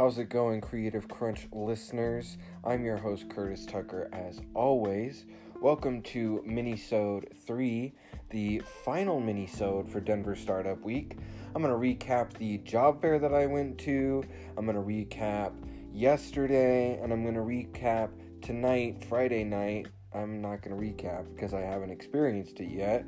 How's 0.00 0.16
it 0.16 0.30
going, 0.30 0.62
Creative 0.62 1.06
Crunch 1.06 1.46
listeners? 1.52 2.38
I'm 2.64 2.86
your 2.86 2.96
host, 2.96 3.28
Curtis 3.28 3.66
Tucker, 3.66 4.08
as 4.14 4.40
always. 4.54 5.26
Welcome 5.60 6.00
to 6.04 6.42
Minisode 6.48 7.36
3, 7.44 7.92
the 8.30 8.62
final 8.82 9.20
Minisode 9.20 9.90
for 9.92 10.00
Denver 10.00 10.34
Startup 10.34 10.80
Week. 10.82 11.18
I'm 11.54 11.60
going 11.60 11.74
to 11.74 12.04
recap 12.06 12.32
the 12.32 12.56
job 12.64 13.02
fair 13.02 13.18
that 13.18 13.34
I 13.34 13.44
went 13.44 13.76
to, 13.80 14.24
I'm 14.56 14.64
going 14.64 14.74
to 14.74 14.82
recap 14.82 15.52
yesterday, 15.92 16.98
and 17.02 17.12
I'm 17.12 17.22
going 17.22 17.34
to 17.34 17.40
recap 17.42 18.08
tonight, 18.40 19.04
Friday 19.06 19.44
night. 19.44 19.88
I'm 20.14 20.40
not 20.40 20.62
going 20.62 20.74
to 20.74 20.82
recap 20.82 21.26
because 21.34 21.52
I 21.52 21.60
haven't 21.60 21.90
experienced 21.90 22.58
it 22.60 22.70
yet, 22.70 23.04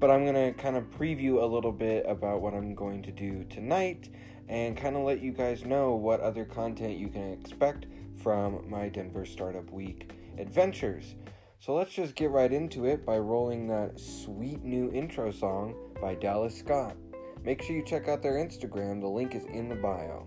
but 0.00 0.10
I'm 0.10 0.24
going 0.24 0.34
to 0.34 0.60
kind 0.60 0.74
of 0.74 0.90
preview 0.90 1.40
a 1.40 1.46
little 1.46 1.70
bit 1.70 2.04
about 2.08 2.42
what 2.42 2.52
I'm 2.52 2.74
going 2.74 3.00
to 3.04 3.12
do 3.12 3.44
tonight 3.44 4.08
and 4.48 4.76
kind 4.76 4.96
of 4.96 5.02
let 5.02 5.22
you 5.22 5.32
guys 5.32 5.64
know 5.64 5.94
what 5.94 6.20
other 6.20 6.44
content 6.44 6.98
you 6.98 7.08
can 7.08 7.32
expect 7.32 7.86
from 8.22 8.68
my 8.68 8.88
Denver 8.88 9.24
Startup 9.24 9.70
Week 9.70 10.10
adventures. 10.38 11.14
So 11.60 11.74
let's 11.74 11.92
just 11.92 12.16
get 12.16 12.30
right 12.30 12.52
into 12.52 12.86
it 12.86 13.06
by 13.06 13.18
rolling 13.18 13.68
that 13.68 14.00
sweet 14.00 14.62
new 14.64 14.90
intro 14.92 15.30
song 15.30 15.74
by 16.00 16.14
Dallas 16.14 16.58
Scott. 16.58 16.96
Make 17.44 17.62
sure 17.62 17.76
you 17.76 17.84
check 17.84 18.08
out 18.08 18.22
their 18.22 18.34
Instagram, 18.34 19.00
the 19.00 19.08
link 19.08 19.34
is 19.34 19.44
in 19.44 19.68
the 19.68 19.76
bio. 19.76 20.26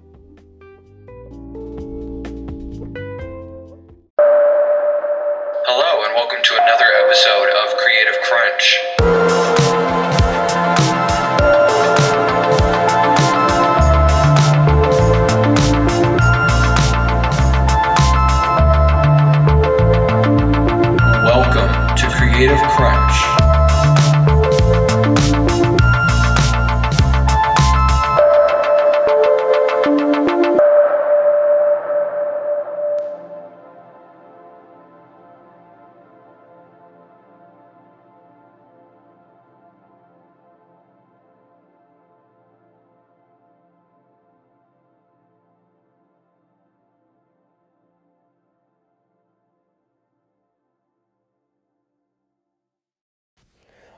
Hello, 5.68 6.05
and 6.05 6.13
welcome 6.16 6.40
to 6.44 6.54
another 6.55 6.86
episode 7.04 7.50
of 7.63 7.77
Creative 7.77 8.22
Crunch. 8.24 8.85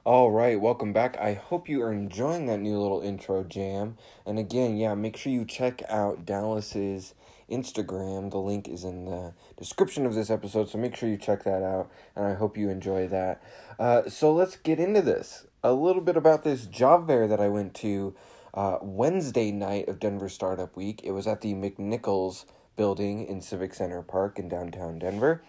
All 0.07 0.31
right, 0.31 0.57
welcome 0.57 0.93
back. 0.93 1.17
I 1.19 1.33
hope 1.33 1.67
you 1.67 1.83
are 1.83 1.91
enjoying 1.91 2.45
that 2.45 2.59
new 2.59 2.79
little 2.79 3.01
intro 3.01 3.43
jam. 3.43 3.97
And 4.25 4.39
again, 4.39 4.77
yeah, 4.77 4.95
make 4.95 5.17
sure 5.17 5.33
you 5.33 5.43
check 5.43 5.83
out 5.89 6.25
Dallas's 6.25 7.13
Instagram. 7.51 8.31
The 8.31 8.37
link 8.37 8.69
is 8.69 8.85
in 8.85 9.03
the 9.03 9.33
description 9.57 10.05
of 10.05 10.15
this 10.15 10.29
episode, 10.29 10.69
so 10.69 10.77
make 10.77 10.95
sure 10.95 11.09
you 11.09 11.17
check 11.17 11.43
that 11.43 11.61
out. 11.61 11.91
And 12.15 12.25
I 12.25 12.35
hope 12.35 12.57
you 12.57 12.69
enjoy 12.69 13.09
that. 13.09 13.43
Uh, 13.77 14.09
so 14.09 14.31
let's 14.31 14.55
get 14.55 14.79
into 14.79 15.01
this. 15.01 15.45
A 15.61 15.73
little 15.73 16.01
bit 16.01 16.15
about 16.15 16.45
this 16.45 16.67
job 16.67 17.07
fair 17.07 17.27
that 17.27 17.41
I 17.41 17.49
went 17.49 17.73
to 17.73 18.15
uh, 18.53 18.77
Wednesday 18.81 19.51
night 19.51 19.89
of 19.89 19.99
Denver 19.99 20.29
Startup 20.29 20.73
Week. 20.77 21.01
It 21.03 21.11
was 21.11 21.27
at 21.27 21.41
the 21.41 21.53
McNichols 21.53 22.45
building 22.77 23.27
in 23.27 23.41
Civic 23.41 23.73
Center 23.73 24.01
Park 24.03 24.39
in 24.39 24.47
downtown 24.47 24.99
Denver 24.99 25.43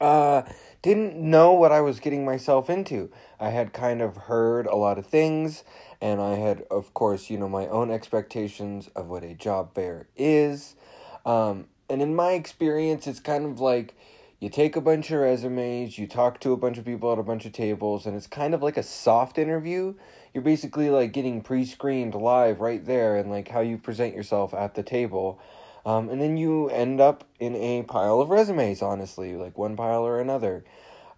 uh 0.00 0.42
didn't 0.80 1.16
know 1.16 1.52
what 1.52 1.72
I 1.72 1.80
was 1.80 1.98
getting 1.98 2.24
myself 2.24 2.70
into. 2.70 3.10
I 3.40 3.50
had 3.50 3.72
kind 3.72 4.00
of 4.00 4.16
heard 4.16 4.66
a 4.66 4.76
lot 4.76 4.96
of 4.98 5.06
things 5.06 5.64
and 6.00 6.20
I 6.20 6.36
had 6.36 6.64
of 6.70 6.94
course, 6.94 7.30
you 7.30 7.38
know, 7.38 7.48
my 7.48 7.66
own 7.66 7.90
expectations 7.90 8.88
of 8.94 9.08
what 9.08 9.24
a 9.24 9.34
job 9.34 9.74
fair 9.74 10.08
is. 10.16 10.76
Um 11.24 11.66
and 11.90 12.00
in 12.02 12.14
my 12.14 12.32
experience 12.32 13.06
it's 13.06 13.20
kind 13.20 13.44
of 13.44 13.60
like 13.60 13.94
you 14.40 14.48
take 14.48 14.76
a 14.76 14.80
bunch 14.80 15.10
of 15.10 15.18
resumes, 15.18 15.98
you 15.98 16.06
talk 16.06 16.38
to 16.40 16.52
a 16.52 16.56
bunch 16.56 16.78
of 16.78 16.84
people 16.84 17.12
at 17.12 17.18
a 17.18 17.24
bunch 17.24 17.44
of 17.44 17.52
tables 17.52 18.06
and 18.06 18.16
it's 18.16 18.28
kind 18.28 18.54
of 18.54 18.62
like 18.62 18.76
a 18.76 18.84
soft 18.84 19.36
interview. 19.36 19.94
You're 20.32 20.44
basically 20.44 20.90
like 20.90 21.12
getting 21.12 21.40
pre-screened 21.40 22.14
live 22.14 22.60
right 22.60 22.84
there 22.84 23.16
and 23.16 23.30
like 23.30 23.48
how 23.48 23.60
you 23.60 23.78
present 23.78 24.14
yourself 24.14 24.54
at 24.54 24.74
the 24.76 24.84
table. 24.84 25.40
Um, 25.88 26.10
and 26.10 26.20
then 26.20 26.36
you 26.36 26.68
end 26.68 27.00
up 27.00 27.24
in 27.40 27.56
a 27.56 27.82
pile 27.84 28.20
of 28.20 28.28
resumes, 28.28 28.82
honestly, 28.82 29.36
like 29.36 29.56
one 29.56 29.74
pile 29.74 30.02
or 30.02 30.20
another. 30.20 30.62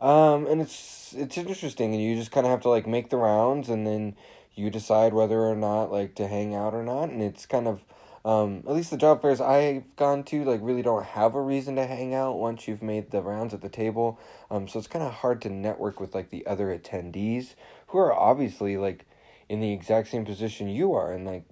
Um, 0.00 0.46
and 0.46 0.60
it's 0.60 1.12
it's 1.18 1.36
interesting, 1.36 1.92
and 1.92 2.00
you 2.00 2.14
just 2.14 2.30
kind 2.30 2.46
of 2.46 2.52
have 2.52 2.60
to 2.60 2.68
like 2.68 2.86
make 2.86 3.10
the 3.10 3.16
rounds, 3.16 3.68
and 3.68 3.84
then 3.84 4.14
you 4.54 4.70
decide 4.70 5.12
whether 5.12 5.40
or 5.40 5.56
not 5.56 5.90
like 5.90 6.14
to 6.14 6.28
hang 6.28 6.54
out 6.54 6.72
or 6.72 6.84
not. 6.84 7.10
And 7.10 7.20
it's 7.20 7.46
kind 7.46 7.66
of 7.66 7.82
um, 8.24 8.62
at 8.68 8.76
least 8.76 8.92
the 8.92 8.96
job 8.96 9.20
fairs 9.22 9.40
I've 9.40 9.96
gone 9.96 10.22
to 10.24 10.44
like 10.44 10.60
really 10.62 10.82
don't 10.82 11.04
have 11.04 11.34
a 11.34 11.42
reason 11.42 11.74
to 11.74 11.86
hang 11.86 12.14
out 12.14 12.38
once 12.38 12.68
you've 12.68 12.82
made 12.82 13.10
the 13.10 13.22
rounds 13.22 13.52
at 13.52 13.62
the 13.62 13.68
table. 13.68 14.20
Um, 14.52 14.68
so 14.68 14.78
it's 14.78 14.86
kind 14.86 15.04
of 15.04 15.12
hard 15.14 15.42
to 15.42 15.50
network 15.50 15.98
with 15.98 16.14
like 16.14 16.30
the 16.30 16.46
other 16.46 16.66
attendees 16.78 17.54
who 17.88 17.98
are 17.98 18.14
obviously 18.14 18.76
like 18.76 19.04
in 19.48 19.58
the 19.58 19.72
exact 19.72 20.06
same 20.10 20.24
position 20.24 20.68
you 20.68 20.94
are, 20.94 21.12
and 21.12 21.26
like 21.26 21.42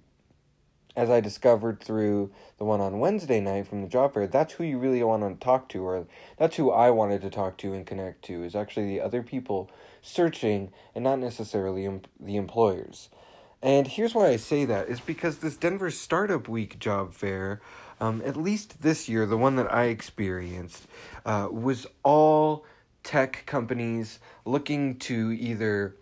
as 0.99 1.09
I 1.09 1.21
discovered 1.21 1.79
through 1.79 2.29
the 2.57 2.65
one 2.65 2.81
on 2.81 2.99
Wednesday 2.99 3.39
night 3.39 3.67
from 3.67 3.81
the 3.81 3.87
job 3.87 4.13
fair, 4.13 4.27
that's 4.27 4.51
who 4.51 4.65
you 4.65 4.77
really 4.77 5.01
want 5.01 5.23
to 5.23 5.41
talk 5.41 5.69
to, 5.69 5.81
or 5.81 6.05
that's 6.35 6.57
who 6.57 6.71
I 6.71 6.89
wanted 6.89 7.21
to 7.21 7.29
talk 7.29 7.57
to 7.59 7.73
and 7.73 7.87
connect 7.87 8.25
to, 8.25 8.43
is 8.43 8.53
actually 8.53 8.87
the 8.87 8.99
other 8.99 9.23
people 9.23 9.71
searching 10.01 10.73
and 10.93 11.05
not 11.05 11.19
necessarily 11.19 11.85
em- 11.85 12.01
the 12.19 12.35
employers. 12.35 13.07
And 13.61 13.87
here's 13.87 14.13
why 14.13 14.27
I 14.27 14.35
say 14.35 14.65
that 14.65 14.89
is 14.89 14.99
because 14.99 15.37
this 15.37 15.55
Denver 15.55 15.89
Startup 15.89 16.45
Week 16.49 16.79
job 16.79 17.13
fair, 17.13 17.61
um, 18.01 18.21
at 18.25 18.35
least 18.35 18.81
this 18.81 19.07
year, 19.07 19.25
the 19.25 19.37
one 19.37 19.55
that 19.55 19.73
I 19.73 19.85
experienced, 19.85 20.85
uh, 21.25 21.47
was 21.49 21.87
all 22.03 22.65
tech 23.03 23.43
companies 23.45 24.19
looking 24.43 24.97
to 24.99 25.31
either 25.31 25.95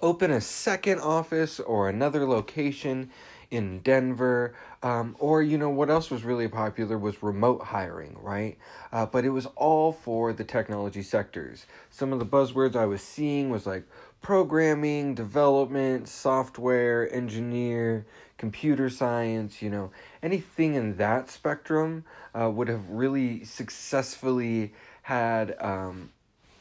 open 0.00 0.32
a 0.32 0.40
second 0.40 0.98
office 0.98 1.60
or 1.60 1.88
another 1.88 2.26
location 2.26 3.10
in 3.50 3.80
Denver. 3.80 4.54
Um, 4.82 5.16
or, 5.18 5.42
you 5.42 5.58
know, 5.58 5.70
what 5.70 5.90
else 5.90 6.10
was 6.10 6.22
really 6.22 6.48
popular 6.48 6.98
was 6.98 7.22
remote 7.22 7.62
hiring, 7.64 8.16
right? 8.20 8.56
Uh, 8.92 9.06
but 9.06 9.24
it 9.24 9.30
was 9.30 9.46
all 9.56 9.92
for 9.92 10.32
the 10.32 10.44
technology 10.44 11.02
sectors. 11.02 11.66
Some 11.90 12.12
of 12.12 12.18
the 12.18 12.26
buzzwords 12.26 12.76
I 12.76 12.86
was 12.86 13.02
seeing 13.02 13.50
was 13.50 13.66
like 13.66 13.84
programming, 14.22 15.14
development, 15.14 16.08
software, 16.08 17.12
engineer, 17.12 18.06
computer 18.36 18.88
science, 18.88 19.60
you 19.60 19.70
know, 19.70 19.90
anything 20.22 20.74
in 20.74 20.96
that 20.96 21.28
spectrum 21.30 22.04
uh, 22.34 22.48
would 22.48 22.68
have 22.68 22.88
really 22.88 23.44
successfully 23.44 24.72
had 25.02 25.56
um, 25.60 26.10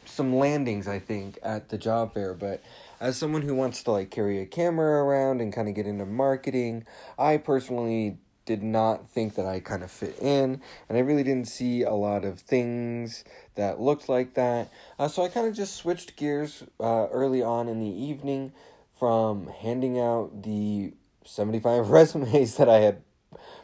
some 0.05 0.35
landings, 0.35 0.87
I 0.87 0.99
think, 0.99 1.37
at 1.43 1.69
the 1.69 1.77
job 1.77 2.13
fair. 2.13 2.33
But 2.33 2.63
as 2.99 3.17
someone 3.17 3.43
who 3.43 3.55
wants 3.55 3.83
to 3.83 3.91
like 3.91 4.09
carry 4.09 4.39
a 4.39 4.45
camera 4.45 5.03
around 5.03 5.41
and 5.41 5.53
kind 5.53 5.67
of 5.67 5.75
get 5.75 5.85
into 5.85 6.05
marketing, 6.05 6.85
I 7.17 7.37
personally 7.37 8.17
did 8.45 8.63
not 8.63 9.09
think 9.09 9.35
that 9.35 9.45
I 9.45 9.59
kind 9.59 9.83
of 9.83 9.91
fit 9.91 10.17
in, 10.19 10.61
and 10.87 10.97
I 10.97 11.01
really 11.01 11.23
didn't 11.23 11.49
see 11.49 11.83
a 11.83 11.93
lot 11.93 12.23
of 12.23 12.39
things 12.39 13.25
that 13.55 13.79
looked 13.79 14.07
like 14.07 14.35
that. 14.35 14.69
Uh, 14.97 15.09
so 15.09 15.23
I 15.23 15.27
kind 15.27 15.47
of 15.47 15.53
just 15.53 15.75
switched 15.75 16.15
gears 16.15 16.63
uh, 16.79 17.07
early 17.11 17.43
on 17.43 17.67
in 17.67 17.79
the 17.79 17.89
evening 17.89 18.53
from 18.97 19.47
handing 19.47 19.99
out 19.99 20.43
the 20.43 20.93
75 21.25 21.89
resumes 21.89 22.55
that 22.55 22.69
I 22.69 22.79
had 22.79 23.01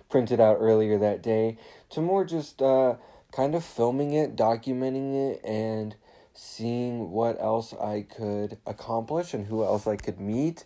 printed 0.10 0.40
out 0.40 0.58
earlier 0.60 0.98
that 1.00 1.24
day 1.24 1.58
to 1.90 2.02
more 2.02 2.26
just 2.26 2.62
uh, 2.62 2.96
kind 3.32 3.56
of 3.56 3.64
filming 3.64 4.14
it, 4.14 4.36
documenting 4.36 5.32
it, 5.32 5.42
and 5.46 5.96
seeing 6.44 7.10
what 7.12 7.40
else 7.40 7.74
I 7.74 8.02
could 8.02 8.58
accomplish 8.68 9.34
and 9.34 9.48
who 9.48 9.64
else 9.64 9.88
I 9.88 9.96
could 9.96 10.20
meet 10.20 10.66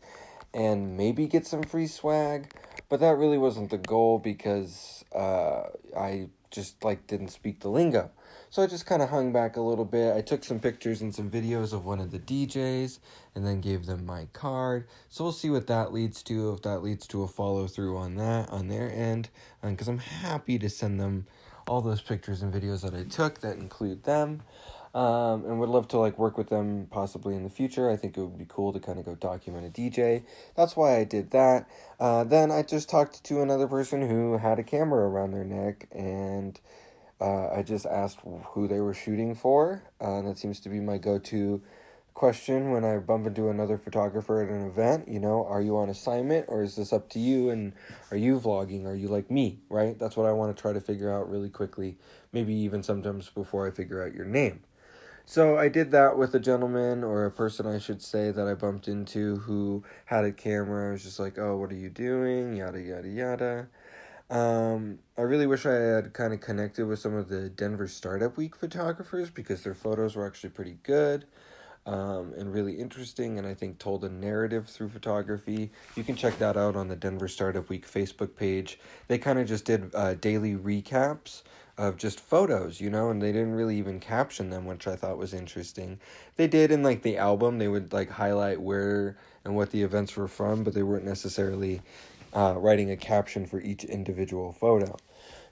and 0.54 0.98
maybe 0.98 1.28
get 1.28 1.46
some 1.46 1.62
free 1.62 1.88
swag. 1.88 2.52
But 2.90 3.00
that 3.02 3.18
really 3.18 3.38
wasn't 3.38 3.70
the 3.70 3.78
goal 3.78 4.18
because 4.18 5.06
uh, 5.14 5.64
I 5.96 6.30
just 6.50 6.84
like 6.84 7.06
didn't 7.06 7.30
speak 7.30 7.60
the 7.60 7.70
lingo. 7.70 8.10
So 8.50 8.64
I 8.64 8.68
just 8.68 8.86
kind 8.86 9.02
of 9.02 9.10
hung 9.10 9.34
back 9.34 9.58
a 9.58 9.62
little 9.62 9.86
bit. 9.86 10.16
I 10.16 10.22
took 10.22 10.44
some 10.44 10.60
pictures 10.60 11.02
and 11.02 11.14
some 11.14 11.30
videos 11.30 11.74
of 11.74 11.86
one 11.86 12.00
of 12.00 12.12
the 12.12 12.20
DJs 12.20 13.00
and 13.36 13.46
then 13.46 13.62
gave 13.62 13.86
them 13.86 14.06
my 14.06 14.28
card. 14.34 14.88
So 15.10 15.26
we'll 15.26 15.34
see 15.34 15.50
what 15.50 15.68
that 15.68 15.94
leads 15.94 16.24
to, 16.24 16.54
if 16.54 16.62
that 16.64 16.80
leads 16.80 17.06
to 17.08 17.24
a 17.24 17.28
follow 17.28 17.68
through 17.68 17.98
on 17.98 18.16
that 18.16 18.50
on 18.50 18.70
their 18.70 18.90
end. 18.92 19.30
And 19.62 19.76
because 19.76 19.90
I'm 19.90 20.00
happy 20.00 20.58
to 20.60 20.70
send 20.70 21.00
them 21.00 21.28
all 21.68 21.82
those 21.82 22.02
pictures 22.02 22.42
and 22.42 22.54
videos 22.54 22.82
that 22.82 22.94
I 22.94 23.04
took 23.04 23.42
that 23.42 23.58
include 23.58 24.04
them. 24.04 24.42
Um, 24.94 25.46
and 25.46 25.60
would 25.60 25.70
love 25.70 25.88
to 25.90 25.98
like 25.98 26.18
work 26.18 26.38
with 26.38 26.50
them 26.50 26.88
possibly 26.90 27.36
in 27.36 27.44
the 27.44 27.50
future. 27.50 27.90
I 27.90 27.98
think 27.98 28.18
it 28.18 28.22
would 28.22 28.38
be 28.38 28.46
cool 28.48 28.74
to 28.74 28.80
kind 28.80 28.98
of 28.98 29.06
go 29.06 29.16
document 29.16 29.66
a 29.66 29.70
DJ. 29.70 30.24
That's 30.56 30.76
why 30.76 30.98
I 30.98 31.04
did 31.04 31.32
that. 31.32 31.70
Uh, 32.00 32.24
then 32.24 32.52
I 32.52 32.64
just 32.64 32.90
talked 32.90 33.24
to 33.26 33.42
another 33.42 33.68
person 33.68 34.08
who 34.08 34.38
had 34.38 34.60
a 34.60 34.64
camera 34.64 35.08
around 35.08 35.32
their 35.32 35.44
neck, 35.44 35.88
and 35.92 36.60
uh, 37.20 37.50
I 37.50 37.64
just 37.64 37.86
asked 37.86 38.20
who 38.24 38.68
they 38.68 38.80
were 38.80 38.94
shooting 38.94 39.36
for. 39.36 39.84
Uh, 40.00 40.22
that 40.22 40.38
seems 40.38 40.60
to 40.62 40.70
be 40.70 40.80
my 40.80 40.98
go-to 40.98 41.62
question 42.18 42.72
when 42.72 42.84
I 42.84 42.98
bump 42.98 43.28
into 43.28 43.50
another 43.50 43.78
photographer 43.78 44.42
at 44.42 44.50
an 44.50 44.66
event. 44.66 45.08
You 45.08 45.20
know, 45.20 45.46
are 45.46 45.62
you 45.62 45.78
on 45.78 45.88
assignment 45.90 46.46
or 46.48 46.64
is 46.64 46.76
this 46.76 46.92
up 46.92 47.10
to 47.12 47.20
you? 47.20 47.52
And 47.52 47.74
are 48.10 48.18
you 48.18 48.40
vlogging? 48.40 48.86
Are 48.88 48.96
you 48.96 49.08
like 49.08 49.30
me? 49.30 49.60
Right? 49.70 49.98
That's 50.00 50.18
what 50.18 50.26
I 50.26 50.32
want 50.32 50.56
to 50.56 50.60
try 50.60 50.74
to 50.74 50.82
figure 50.82 51.14
out 51.14 51.30
really 51.30 51.50
quickly. 51.50 51.98
Maybe 52.34 52.56
even 52.56 52.82
sometimes 52.82 53.30
before 53.30 53.68
I 53.68 53.72
figure 53.72 54.04
out 54.04 54.16
your 54.16 54.26
name. 54.26 54.62
So 55.30 55.58
I 55.58 55.68
did 55.68 55.92
that 55.92 56.18
with 56.18 56.34
a 56.36 56.40
gentleman 56.40 57.04
or 57.04 57.26
a 57.26 57.32
person 57.32 57.68
I 57.68 57.80
should 57.80 58.02
say 58.02 58.32
that 58.32 58.48
I 58.48 58.54
bumped 58.54 58.88
into 58.88 59.36
who 59.36 59.84
had 60.06 60.24
a 60.24 60.32
camera. 60.32 60.88
I 60.88 60.92
was 60.94 61.04
just 61.04 61.20
like, 61.20 61.38
"Oh, 61.38 61.58
what 61.58 61.70
are 61.70 61.76
you 61.76 61.90
doing?" 61.90 62.56
Yada 62.56 62.80
yada 62.80 63.10
yada. 63.10 63.68
Um, 64.30 65.00
I 65.18 65.24
really 65.24 65.46
wish 65.46 65.66
I 65.66 65.74
had 65.74 66.14
kind 66.14 66.34
of 66.34 66.40
connected 66.40 66.86
with 66.88 67.00
some 67.00 67.14
of 67.14 67.28
the 67.28 67.50
Denver 67.50 67.90
Startup 67.90 68.38
Week 68.38 68.56
photographers 68.56 69.30
because 69.30 69.64
their 69.64 69.74
photos 69.74 70.16
were 70.16 70.26
actually 70.26 70.52
pretty 70.52 70.78
good 70.84 71.26
um, 71.86 72.34
and 72.38 72.54
really 72.54 72.76
interesting, 72.76 73.38
and 73.38 73.46
I 73.46 73.54
think 73.54 73.80
told 73.80 74.06
a 74.06 74.10
narrative 74.10 74.68
through 74.70 74.90
photography. 74.90 75.72
You 75.98 76.06
can 76.06 76.16
check 76.16 76.40
that 76.40 76.56
out 76.56 76.78
on 76.78 76.88
the 76.88 76.96
Denver 76.96 77.28
Startup 77.28 77.68
Week 77.68 77.86
Facebook 77.86 78.34
page. 78.38 78.80
They 79.10 79.18
kind 79.18 79.40
of 79.40 79.48
just 79.48 79.66
did 79.66 79.94
uh, 79.94 80.14
daily 80.14 80.56
recaps 80.56 81.44
of 81.78 81.98
just 81.98 82.20
photos, 82.20 82.82
you 82.82 82.90
know, 82.90 83.10
and 83.10 83.22
they 83.22 83.32
didn't 83.32 83.54
really 83.54 83.78
even 83.78 84.00
caption 84.00 84.50
them, 84.50 84.66
which 84.66 84.88
I 84.88 84.96
thought 84.96 85.18
was 85.18 85.34
interesting. 85.34 86.00
They 86.36 86.48
did 86.48 86.72
in 86.72 86.84
like 86.84 87.04
the 87.04 87.18
album, 87.18 87.60
they 87.60 87.68
would 87.68 87.94
like 87.94 88.10
highlight 88.10 88.62
where 88.62 89.18
and 89.46 89.56
what 89.56 89.72
the 89.72 89.84
events 89.84 90.16
were 90.16 90.28
from, 90.28 90.64
but 90.64 90.74
they 90.74 90.84
weren't 90.84 91.06
necessarily 91.06 91.82
uh, 92.34 92.56
writing 92.58 92.92
a 92.92 92.98
caption 92.98 93.46
for 93.46 93.62
each 93.62 93.84
individual 93.84 94.54
photo. 94.54 94.98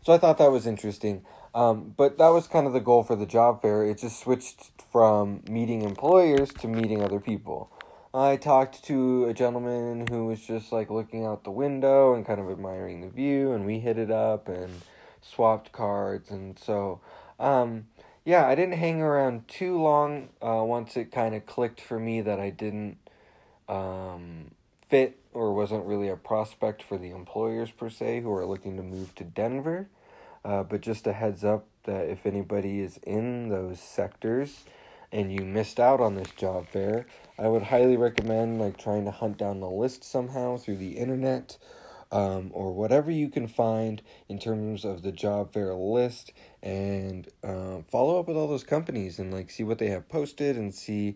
So 0.03 0.13
I 0.13 0.17
thought 0.17 0.37
that 0.37 0.51
was 0.51 0.67
interesting. 0.67 1.25
Um, 1.55 1.93
but 1.95 2.17
that 2.17 2.29
was 2.29 2.47
kind 2.47 2.67
of 2.67 2.73
the 2.73 2.81
goal 2.81 3.03
for 3.03 3.15
the 3.15 3.25
job 3.25 3.61
fair. 3.61 3.85
It 3.85 3.99
just 3.99 4.19
switched 4.19 4.71
from 4.91 5.41
meeting 5.49 5.83
employers 5.83 6.51
to 6.55 6.67
meeting 6.67 7.01
other 7.01 7.19
people. 7.19 7.71
I 8.13 8.35
talked 8.35 8.83
to 8.85 9.25
a 9.25 9.33
gentleman 9.33 10.07
who 10.07 10.27
was 10.27 10.41
just 10.41 10.71
like 10.71 10.89
looking 10.89 11.25
out 11.25 11.43
the 11.43 11.51
window 11.51 12.13
and 12.13 12.25
kind 12.25 12.39
of 12.39 12.49
admiring 12.49 13.01
the 13.01 13.09
view, 13.09 13.53
and 13.53 13.65
we 13.65 13.79
hit 13.79 13.97
it 13.97 14.11
up 14.11 14.47
and 14.47 14.81
swapped 15.27 15.71
cards, 15.71 16.31
and 16.31 16.57
so 16.57 16.99
um, 17.39 17.87
yeah, 18.23 18.47
I 18.47 18.55
didn't 18.55 18.77
hang 18.77 19.01
around 19.01 19.47
too 19.47 19.79
long. 19.79 20.29
Uh, 20.41 20.63
once 20.63 20.97
it 20.97 21.11
kind 21.11 21.35
of 21.35 21.45
clicked 21.45 21.81
for 21.81 21.99
me 21.99 22.21
that 22.21 22.39
I 22.39 22.49
didn't 22.49 22.97
um, 23.69 24.51
fit 24.89 25.19
or 25.33 25.53
wasn't 25.53 25.85
really 25.85 26.09
a 26.09 26.15
prospect 26.15 26.81
for 26.81 26.97
the 26.97 27.11
employers 27.11 27.71
per 27.71 27.89
se 27.89 28.21
who 28.21 28.31
are 28.33 28.45
looking 28.45 28.77
to 28.77 28.83
move 28.83 29.13
to 29.15 29.23
Denver. 29.23 29.87
Uh, 30.43 30.63
but 30.63 30.81
just 30.81 31.07
a 31.07 31.13
heads 31.13 31.43
up 31.43 31.65
that 31.85 32.07
if 32.07 32.25
anybody 32.25 32.79
is 32.79 32.99
in 33.03 33.49
those 33.49 33.79
sectors 33.79 34.63
and 35.11 35.33
you 35.33 35.43
missed 35.43 35.79
out 35.79 35.99
on 35.99 36.15
this 36.15 36.29
job 36.31 36.67
fair, 36.67 37.07
I 37.37 37.47
would 37.47 37.63
highly 37.63 37.97
recommend 37.97 38.59
like 38.59 38.77
trying 38.77 39.05
to 39.05 39.11
hunt 39.11 39.37
down 39.37 39.59
the 39.59 39.69
list 39.69 40.03
somehow 40.03 40.57
through 40.57 40.77
the 40.77 40.97
internet 40.97 41.57
um, 42.11 42.51
or 42.53 42.73
whatever 42.73 43.11
you 43.11 43.29
can 43.29 43.47
find 43.47 44.01
in 44.29 44.39
terms 44.39 44.85
of 44.85 45.01
the 45.01 45.11
job 45.11 45.53
fair 45.53 45.73
list 45.73 46.31
and 46.63 47.27
uh, 47.43 47.77
follow 47.89 48.19
up 48.19 48.27
with 48.27 48.37
all 48.37 48.47
those 48.47 48.63
companies 48.63 49.19
and 49.19 49.33
like 49.33 49.49
see 49.49 49.63
what 49.63 49.77
they 49.77 49.89
have 49.89 50.07
posted 50.09 50.55
and 50.55 50.73
see 50.73 51.15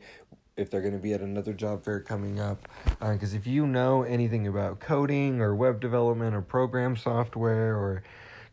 if 0.58 0.70
they're 0.70 0.82
going 0.82 0.94
to 0.94 1.00
be 1.00 1.14
at 1.14 1.22
another 1.22 1.54
job 1.54 1.84
fair 1.84 2.02
coming 2.02 2.40
up. 2.40 2.68
Because 3.00 3.34
uh, 3.34 3.38
if 3.38 3.48
you 3.48 3.66
know 3.66 4.04
anything 4.04 4.48
about 4.48 4.80
coding 4.80 5.42
or 5.42 5.56
web 5.56 5.80
development 5.80 6.36
or 6.36 6.42
program 6.42 6.98
software 6.98 7.76
or 7.76 8.04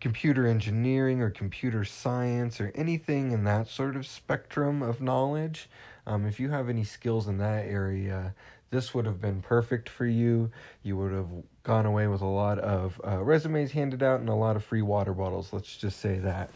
computer 0.01 0.47
engineering 0.47 1.21
or 1.21 1.31
computer 1.31 1.85
science 1.85 2.61
or 2.61 2.71
anything 2.75 3.33
in 3.33 3.45
that 3.45 3.67
sort 3.67 3.97
of 3.97 4.07
spectrum 4.07 4.83
of 4.83 5.01
knowledge 5.01 5.69
um, 6.07 6.27
if 6.27 6.39
you 6.39 6.51
have 6.51 6.69
any 6.69 6.85
skills 6.85 7.27
in 7.27 7.39
that 7.39 7.65
area 7.67 8.35
this 8.77 8.93
would 8.93 9.07
have 9.07 9.23
been 9.23 9.41
perfect 9.41 9.89
for 9.89 10.05
you. 10.05 10.51
You 10.83 10.99
would 10.99 11.13
have 11.13 11.29
gone 11.63 11.87
away 11.87 12.09
with 12.09 12.21
a 12.21 12.27
lot 12.27 12.59
of 12.59 13.01
uh, 13.07 13.23
resumes 13.23 13.73
handed 13.73 14.03
out 14.03 14.21
and 14.21 14.29
a 14.29 14.35
lot 14.35 14.55
of 14.55 14.65
free 14.65 14.83
water 14.83 15.15
bottles. 15.15 15.51
Let's 15.51 15.75
just 15.79 15.99
say 15.99 16.19
that. 16.19 16.51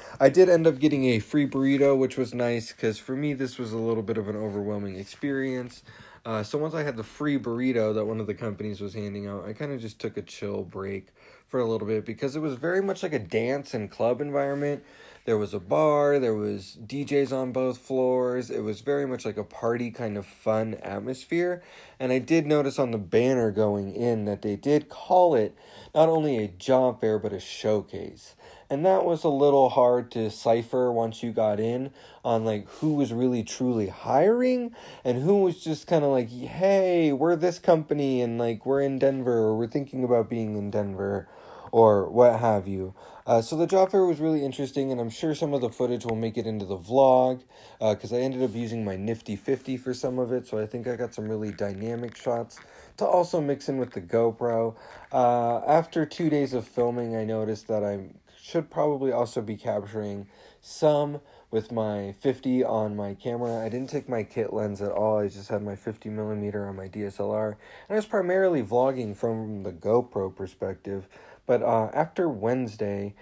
I 0.20 0.30
did 0.30 0.48
end 0.48 0.66
up 0.66 0.78
getting 0.78 1.04
a 1.04 1.18
free 1.18 1.46
burrito, 1.46 1.96
which 1.98 2.16
was 2.16 2.32
nice 2.32 2.72
because 2.72 2.96
for 2.96 3.14
me, 3.14 3.34
this 3.34 3.58
was 3.58 3.72
a 3.72 3.76
little 3.76 4.02
bit 4.02 4.16
of 4.16 4.28
an 4.28 4.36
overwhelming 4.36 4.96
experience. 4.98 5.82
Uh, 6.24 6.42
so 6.42 6.56
once 6.56 6.72
I 6.72 6.82
had 6.82 6.96
the 6.96 7.04
free 7.04 7.38
burrito 7.38 7.94
that 7.94 8.06
one 8.06 8.18
of 8.18 8.26
the 8.26 8.34
companies 8.34 8.80
was 8.80 8.94
handing 8.94 9.26
out, 9.26 9.44
I 9.44 9.52
kind 9.52 9.72
of 9.72 9.80
just 9.80 10.00
took 10.00 10.16
a 10.16 10.22
chill 10.22 10.64
break 10.64 11.08
for 11.46 11.60
a 11.60 11.66
little 11.66 11.86
bit 11.86 12.06
because 12.06 12.34
it 12.34 12.40
was 12.40 12.54
very 12.54 12.80
much 12.80 13.02
like 13.02 13.12
a 13.12 13.18
dance 13.18 13.74
and 13.74 13.90
club 13.90 14.22
environment. 14.22 14.82
There 15.26 15.36
was 15.36 15.52
a 15.52 15.58
bar, 15.58 16.20
there 16.20 16.36
was 16.36 16.78
DJs 16.86 17.32
on 17.36 17.50
both 17.50 17.78
floors. 17.78 18.48
It 18.48 18.60
was 18.60 18.80
very 18.80 19.06
much 19.06 19.24
like 19.24 19.36
a 19.36 19.42
party 19.42 19.90
kind 19.90 20.16
of 20.16 20.24
fun 20.24 20.74
atmosphere. 20.74 21.64
And 21.98 22.12
I 22.12 22.20
did 22.20 22.46
notice 22.46 22.78
on 22.78 22.92
the 22.92 22.98
banner 22.98 23.50
going 23.50 23.92
in 23.92 24.24
that 24.26 24.42
they 24.42 24.54
did 24.54 24.88
call 24.88 25.34
it 25.34 25.56
not 25.92 26.08
only 26.08 26.38
a 26.38 26.46
job 26.46 27.00
fair 27.00 27.18
but 27.18 27.32
a 27.32 27.40
showcase. 27.40 28.36
And 28.70 28.86
that 28.86 29.04
was 29.04 29.24
a 29.24 29.28
little 29.28 29.68
hard 29.68 30.12
to 30.12 30.30
cipher 30.30 30.92
once 30.92 31.24
you 31.24 31.32
got 31.32 31.58
in 31.58 31.90
on 32.24 32.44
like 32.44 32.68
who 32.74 32.94
was 32.94 33.12
really 33.12 33.42
truly 33.42 33.88
hiring 33.88 34.76
and 35.04 35.20
who 35.20 35.42
was 35.42 35.62
just 35.62 35.88
kind 35.88 36.04
of 36.04 36.12
like, 36.12 36.30
"Hey, 36.30 37.12
we're 37.12 37.34
this 37.34 37.58
company 37.58 38.22
and 38.22 38.38
like 38.38 38.64
we're 38.64 38.80
in 38.80 39.00
Denver 39.00 39.38
or 39.38 39.58
we're 39.58 39.66
thinking 39.66 40.04
about 40.04 40.30
being 40.30 40.56
in 40.56 40.70
Denver." 40.70 41.26
or 41.72 42.08
what 42.08 42.40
have 42.40 42.66
you. 42.66 42.94
Uh, 43.26 43.42
so 43.42 43.56
the 43.56 43.66
job 43.66 43.90
fair 43.90 44.04
was 44.04 44.20
really 44.20 44.44
interesting, 44.44 44.92
and 44.92 45.00
I'm 45.00 45.10
sure 45.10 45.34
some 45.34 45.52
of 45.52 45.60
the 45.60 45.68
footage 45.68 46.04
will 46.04 46.14
make 46.14 46.38
it 46.38 46.46
into 46.46 46.64
the 46.64 46.78
vlog 46.78 47.42
because 47.80 48.12
uh, 48.12 48.16
I 48.16 48.20
ended 48.20 48.42
up 48.42 48.54
using 48.54 48.84
my 48.84 48.94
Nifty 48.94 49.34
50 49.34 49.76
for 49.78 49.92
some 49.92 50.20
of 50.20 50.32
it, 50.32 50.46
so 50.46 50.58
I 50.58 50.66
think 50.66 50.86
I 50.86 50.94
got 50.94 51.12
some 51.12 51.28
really 51.28 51.50
dynamic 51.50 52.16
shots 52.16 52.60
to 52.98 53.04
also 53.04 53.40
mix 53.40 53.68
in 53.68 53.78
with 53.78 53.92
the 53.92 54.00
GoPro. 54.00 54.76
Uh, 55.12 55.58
after 55.66 56.06
two 56.06 56.30
days 56.30 56.54
of 56.54 56.68
filming, 56.68 57.16
I 57.16 57.24
noticed 57.24 57.66
that 57.66 57.82
I 57.82 58.10
should 58.40 58.70
probably 58.70 59.10
also 59.10 59.40
be 59.40 59.56
capturing 59.56 60.28
some 60.60 61.20
with 61.50 61.72
my 61.72 62.14
50 62.20 62.64
on 62.64 62.94
my 62.94 63.14
camera. 63.14 63.64
I 63.64 63.68
didn't 63.68 63.90
take 63.90 64.08
my 64.08 64.22
kit 64.22 64.52
lens 64.52 64.80
at 64.80 64.92
all. 64.92 65.18
I 65.18 65.28
just 65.28 65.48
had 65.48 65.62
my 65.62 65.74
50 65.74 66.10
millimeter 66.10 66.68
on 66.68 66.76
my 66.76 66.88
DSLR. 66.88 67.48
And 67.48 67.56
I 67.90 67.94
was 67.94 68.06
primarily 68.06 68.62
vlogging 68.62 69.16
from 69.16 69.64
the 69.64 69.72
GoPro 69.72 70.34
perspective. 70.34 71.08
But 71.46 71.62
uh, 71.62 71.90
after 71.94 72.28
Wednesday, 72.28 73.14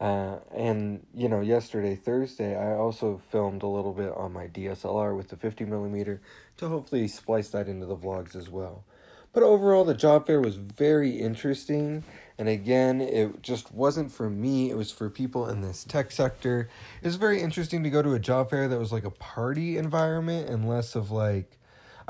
uh, 0.00 0.38
and 0.54 1.06
you 1.14 1.28
know, 1.28 1.40
yesterday, 1.40 1.94
Thursday, 1.94 2.56
I 2.56 2.76
also 2.76 3.20
filmed 3.30 3.62
a 3.62 3.68
little 3.68 3.92
bit 3.92 4.12
on 4.16 4.32
my 4.32 4.46
DSLR 4.46 5.16
with 5.16 5.28
the 5.28 5.36
50 5.36 5.64
millimeter 5.64 6.20
to 6.56 6.68
hopefully 6.68 7.06
splice 7.08 7.50
that 7.50 7.68
into 7.68 7.86
the 7.86 7.96
vlogs 7.96 8.34
as 8.34 8.48
well. 8.48 8.84
But 9.32 9.42
overall, 9.42 9.84
the 9.84 9.94
job 9.94 10.26
fair 10.26 10.40
was 10.40 10.56
very 10.56 11.12
interesting. 11.12 12.04
And 12.36 12.48
again, 12.48 13.00
it 13.00 13.42
just 13.42 13.72
wasn't 13.72 14.12
for 14.12 14.28
me, 14.28 14.70
it 14.70 14.76
was 14.76 14.90
for 14.90 15.08
people 15.08 15.48
in 15.48 15.62
this 15.62 15.84
tech 15.84 16.10
sector. 16.10 16.68
It 17.00 17.06
was 17.06 17.16
very 17.16 17.40
interesting 17.40 17.82
to 17.82 17.90
go 17.90 18.02
to 18.02 18.12
a 18.12 18.18
job 18.18 18.50
fair 18.50 18.68
that 18.68 18.78
was 18.78 18.92
like 18.92 19.04
a 19.04 19.10
party 19.10 19.78
environment 19.78 20.50
and 20.50 20.68
less 20.68 20.94
of 20.94 21.10
like 21.10 21.58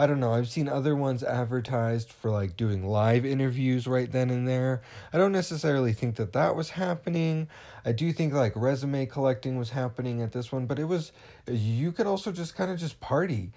I 0.02 0.06
don't 0.08 0.18
know. 0.18 0.32
I've 0.32 0.48
seen 0.48 0.68
other 0.68 0.96
ones 0.96 1.22
advertised 1.22 2.10
for 2.10 2.28
like 2.28 2.56
doing 2.56 2.84
live 2.84 3.24
interviews 3.24 3.86
right 3.86 4.10
then 4.10 4.30
and 4.30 4.48
there. 4.48 4.82
I 5.12 5.18
don't 5.18 5.30
necessarily 5.30 5.92
think 5.92 6.16
that 6.16 6.32
that 6.32 6.56
was 6.56 6.70
happening. 6.70 7.46
I 7.84 7.92
do 7.92 8.12
think 8.12 8.32
like 8.32 8.52
resume 8.56 9.06
collecting 9.06 9.58
was 9.58 9.70
happening 9.70 10.20
at 10.20 10.32
this 10.32 10.50
one, 10.50 10.66
but 10.66 10.80
it 10.80 10.86
was 10.86 11.12
you 11.46 11.92
could 11.92 12.08
also 12.08 12.32
just 12.32 12.56
kind 12.56 12.68
of 12.68 12.80
just 12.80 12.98
party. 12.98 13.52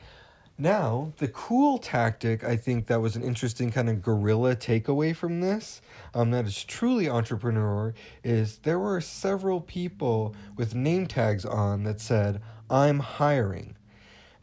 Now, 0.55 1.13
the 1.17 1.29
cool 1.29 1.79
tactic, 1.79 2.43
I 2.43 2.57
think 2.57 2.85
that 2.85 3.01
was 3.01 3.15
an 3.15 3.23
interesting 3.23 3.71
kind 3.71 3.89
of 3.89 4.03
guerrilla 4.03 4.55
takeaway 4.55 5.15
from 5.15 5.41
this, 5.41 5.81
um, 6.13 6.29
that 6.29 6.45
is 6.45 6.63
truly 6.63 7.09
entrepreneur, 7.09 7.95
is 8.23 8.59
there 8.59 8.77
were 8.77 9.01
several 9.01 9.61
people 9.61 10.35
with 10.55 10.75
name 10.75 11.07
tags 11.07 11.43
on 11.43 11.85
that 11.85 11.99
said, 11.99 12.39
I'm 12.69 12.99
hiring. 12.99 13.75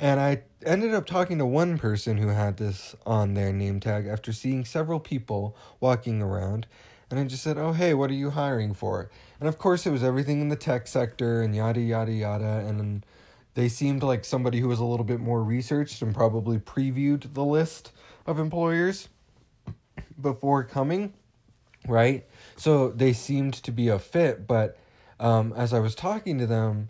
And 0.02 0.18
I 0.18 0.42
ended 0.66 0.94
up 0.94 1.06
talking 1.06 1.38
to 1.38 1.47
one 1.47 1.78
person 1.78 2.18
who 2.18 2.26
had 2.26 2.56
this 2.56 2.97
on 3.06 3.35
their 3.35 3.52
name 3.52 3.78
tag 3.78 4.09
after 4.09 4.32
seeing 4.32 4.64
several 4.64 4.99
people 4.99 5.56
walking 5.78 6.21
around. 6.21 6.66
And 7.09 7.21
I 7.21 7.25
just 7.25 7.44
said, 7.44 7.56
Oh, 7.56 7.73
hey, 7.73 7.94
what 7.94 8.11
are 8.11 8.14
you 8.14 8.30
hiring 8.30 8.75
for? 8.75 9.09
And 9.38 9.49
of 9.49 9.59
course, 9.59 9.87
it 9.87 9.90
was 9.90 10.02
everything 10.02 10.40
in 10.40 10.49
the 10.49 10.56
tech 10.56 10.88
sector 10.88 11.40
and 11.40 11.54
yada, 11.54 11.80
yada, 11.80 12.11
yada. 12.11 12.64
And 12.66 13.06
they 13.54 13.68
seemed 13.68 14.02
like 14.02 14.25
somebody 14.25 14.59
who 14.59 14.66
was 14.66 14.80
a 14.80 14.85
little 14.85 15.04
bit 15.04 15.21
more 15.21 15.40
researched 15.40 16.02
and 16.02 16.12
probably 16.12 16.59
previewed 16.59 17.35
the 17.35 17.44
list 17.44 17.92
of 18.26 18.40
employers 18.40 19.09
before 20.21 20.64
coming, 20.64 21.12
right? 21.87 22.26
So 22.56 22.88
they 22.88 23.12
seemed 23.12 23.54
to 23.54 23.71
be 23.71 23.87
a 23.87 24.00
fit. 24.00 24.49
But 24.49 24.76
um, 25.21 25.52
as 25.56 25.73
I 25.73 25.78
was 25.78 25.94
talking 25.94 26.40
to 26.40 26.47
them, 26.47 26.88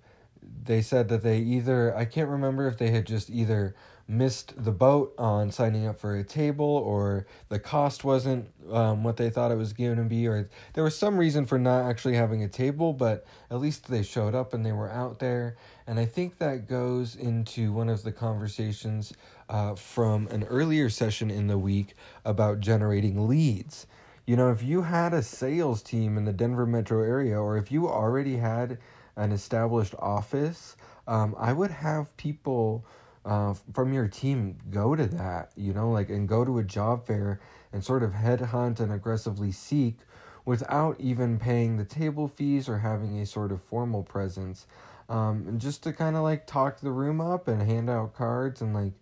they 0.65 0.83
said 0.83 1.09
that 1.09 1.23
they 1.23 1.39
either 1.39 1.97
I 1.97 2.05
can't 2.05 2.29
remember 2.29 2.67
if 2.69 2.79
they 2.79 2.91
had 2.91 3.07
just 3.07 3.31
either 3.31 3.75
missed 4.09 4.53
the 4.63 4.73
boat 4.73 5.15
on 5.17 5.51
signing 5.51 5.87
up 5.87 5.99
for 5.99 6.17
a 6.17 6.25
table 6.25 6.67
or 6.67 7.27
the 7.49 7.59
cost 7.59 8.05
wasn't 8.05 8.49
um, 8.71 9.05
what 9.05 9.17
they 9.17 9.31
thought 9.31 9.51
it 9.51 9.57
was 9.57 9.73
going 9.73 9.97
to 9.97 10.03
be 10.03 10.27
or 10.27 10.51
there 10.75 10.85
was 10.85 10.97
some 10.97 11.17
reason 11.17 11.47
for 11.47 11.59
not 11.59 11.89
actually 11.89 12.15
having 12.15 12.43
a 12.43 12.49
table 12.49 12.93
but 12.93 13.25
at 13.51 13.61
least 13.61 13.89
they 13.89 14.03
showed 14.03 14.35
up 14.35 14.53
and 14.53 14.67
they 14.67 14.73
were 14.73 14.91
out 14.91 15.19
there. 15.19 15.57
And 15.87 15.99
i 15.99 16.05
think 16.05 16.39
that 16.39 16.69
goes 16.69 17.17
into 17.17 17.73
one 17.73 17.89
of 17.89 18.03
the 18.03 18.13
conversations 18.13 19.13
uh, 19.49 19.75
from 19.75 20.27
an 20.29 20.45
earlier 20.45 20.89
session 20.91 21.31
in 21.31 21.47
the 21.47 21.59
week 21.59 21.95
about 22.25 22.61
generating 22.61 23.29
leads. 23.29 23.87
You 24.27 24.37
know 24.37 24.51
if 24.51 24.63
you 24.63 24.83
had 24.83 25.15
a 25.15 25.23
sales 25.23 25.83
team 25.83 26.17
in 26.17 26.25
the 26.25 26.33
denver 26.33 26.67
metro 26.67 27.03
area 27.03 27.41
or 27.41 27.57
if 27.57 27.73
you 27.73 27.89
already 27.89 28.37
had 28.37 28.79
an 29.17 29.33
established 29.33 29.95
office 29.99 30.77
um, 31.07 31.35
i 31.39 31.53
would 31.53 31.71
have 31.71 32.17
people 32.17 32.85
uh, 33.25 33.55
from 33.73 33.93
your 33.93 34.09
team 34.09 34.59
go 34.71 34.97
to 34.97 35.07
that, 35.07 35.53
you 35.57 35.73
know, 35.73 35.91
like 35.91 36.09
and 36.09 36.29
go 36.29 36.45
to 36.45 36.59
a 36.59 36.65
job 36.65 37.07
fair 37.07 37.41
and 37.73 37.85
sort 37.85 38.03
of 38.03 38.13
headhunt 38.13 38.81
and 38.81 38.93
aggressively 38.93 39.53
seek 39.53 39.99
without 40.45 41.01
even 41.01 41.39
paying 41.39 41.77
the 41.77 41.85
table 41.85 42.27
fees 42.27 42.69
or 42.69 42.79
having 42.79 43.21
a 43.21 43.27
sort 43.27 43.53
of 43.53 43.63
formal 43.63 44.03
presence. 44.03 44.67
Um, 45.09 45.45
and 45.47 45.61
just 45.61 45.83
to 45.85 45.93
kind 45.93 46.17
of 46.17 46.23
like 46.23 46.47
talk 46.47 46.81
the 46.81 46.91
room 46.91 47.21
up 47.21 47.47
and 47.47 47.63
hand 47.63 47.89
out 47.89 48.15
cards 48.15 48.61
and 48.61 48.75
like 48.75 48.93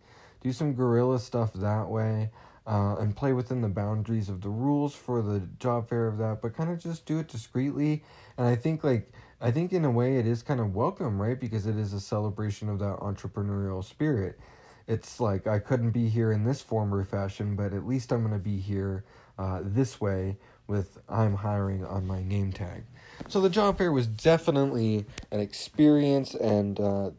do 0.43 0.53
some 0.53 0.75
guerrilla 0.75 1.19
stuff 1.19 1.53
that 1.55 1.89
way. 1.89 2.31
Uh, 2.67 2.95
and 3.01 3.17
play 3.17 3.33
within 3.33 3.63
the 3.63 3.69
boundaries 3.69 4.29
of 4.29 4.43
the 4.43 4.49
rules 4.49 4.95
for 4.95 5.23
the 5.23 5.41
job 5.59 5.89
fair 5.89 6.07
of 6.07 6.19
that, 6.19 6.41
but 6.41 6.55
kind 6.55 6.71
of 6.71 6.79
just 6.79 7.05
do 7.05 7.19
it 7.19 7.27
discreetly. 7.27 8.05
And 8.37 8.47
I 8.47 8.55
think 8.55 8.85
like 8.85 9.11
I 9.41 9.51
think 9.51 9.73
in 9.73 9.85
a 9.85 9.91
way 9.91 10.17
it 10.17 10.27
is 10.27 10.43
kind 10.43 10.61
of 10.61 10.75
welcome, 10.75 11.21
right? 11.21 11.39
Because 11.39 11.67
it 11.67 11.77
is 11.77 11.93
a 11.93 12.01
celebration 12.01 12.69
of 12.69 12.79
that 12.81 12.99
entrepreneurial 12.99 13.83
spirit. 13.83 14.39
It's 14.87 15.21
like 15.21 15.47
I 15.47 15.59
couldn't 15.59 15.91
be 15.91 16.09
here 16.09 16.33
in 16.33 16.45
this 16.45 16.61
form 16.61 16.93
or 16.93 17.05
fashion, 17.05 17.57
but 17.57 17.73
at 17.73 17.87
least 17.87 18.13
I'm 18.13 18.21
going 18.21 18.33
to 18.33 18.39
be 18.39 18.59
here 18.59 19.05
uh, 19.39 19.61
this 19.63 20.01
way 20.01 20.37
with 20.67 20.99
I'm 21.09 21.37
hiring 21.37 21.85
on 21.85 22.07
my 22.07 22.23
name 22.23 22.53
tag. 22.53 22.85
So 23.29 23.41
the 23.41 23.51
job 23.51 23.79
fair 23.79 23.93
was 23.93 24.07
definitely 24.07 25.07
an 25.31 25.41
experience 25.41 26.35
and 26.35 26.79
uh, 26.79 27.11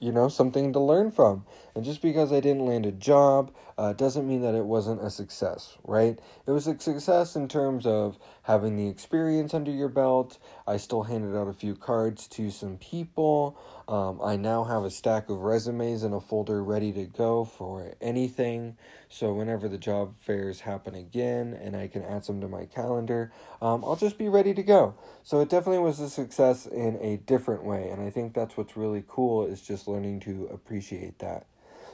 you 0.00 0.12
know, 0.12 0.28
something 0.28 0.72
to 0.72 0.80
learn 0.80 1.10
from. 1.10 1.44
And 1.76 1.84
just 1.84 2.00
because 2.00 2.32
I 2.32 2.40
didn't 2.40 2.64
land 2.64 2.86
a 2.86 2.90
job 2.90 3.54
uh, 3.76 3.92
doesn't 3.92 4.26
mean 4.26 4.40
that 4.40 4.54
it 4.54 4.64
wasn't 4.64 5.04
a 5.04 5.10
success, 5.10 5.76
right? 5.84 6.18
It 6.46 6.50
was 6.50 6.66
a 6.66 6.78
success 6.80 7.36
in 7.36 7.48
terms 7.48 7.84
of 7.84 8.18
having 8.44 8.76
the 8.76 8.88
experience 8.88 9.52
under 9.52 9.70
your 9.70 9.90
belt. 9.90 10.38
I 10.66 10.78
still 10.78 11.02
handed 11.02 11.36
out 11.36 11.48
a 11.48 11.52
few 11.52 11.74
cards 11.74 12.28
to 12.28 12.50
some 12.50 12.78
people. 12.78 13.58
Um, 13.88 14.22
I 14.24 14.36
now 14.36 14.64
have 14.64 14.84
a 14.84 14.90
stack 14.90 15.28
of 15.28 15.40
resumes 15.40 16.02
in 16.02 16.14
a 16.14 16.20
folder 16.20 16.64
ready 16.64 16.92
to 16.92 17.04
go 17.04 17.44
for 17.44 17.94
anything. 18.00 18.78
So 19.10 19.34
whenever 19.34 19.68
the 19.68 19.76
job 19.76 20.16
fairs 20.16 20.60
happen 20.60 20.94
again 20.94 21.52
and 21.52 21.76
I 21.76 21.88
can 21.88 22.02
add 22.02 22.24
some 22.24 22.40
to 22.40 22.48
my 22.48 22.64
calendar, 22.64 23.32
um, 23.60 23.84
I'll 23.84 23.96
just 23.96 24.16
be 24.16 24.30
ready 24.30 24.54
to 24.54 24.62
go. 24.62 24.94
So 25.24 25.40
it 25.40 25.50
definitely 25.50 25.82
was 25.82 26.00
a 26.00 26.08
success 26.08 26.64
in 26.64 26.96
a 27.02 27.18
different 27.18 27.64
way. 27.64 27.90
And 27.90 28.00
I 28.00 28.08
think 28.08 28.32
that's 28.32 28.56
what's 28.56 28.78
really 28.78 29.04
cool 29.06 29.44
is 29.44 29.60
just 29.60 29.86
learning 29.86 30.20
to 30.20 30.48
appreciate 30.50 31.18
that. 31.18 31.44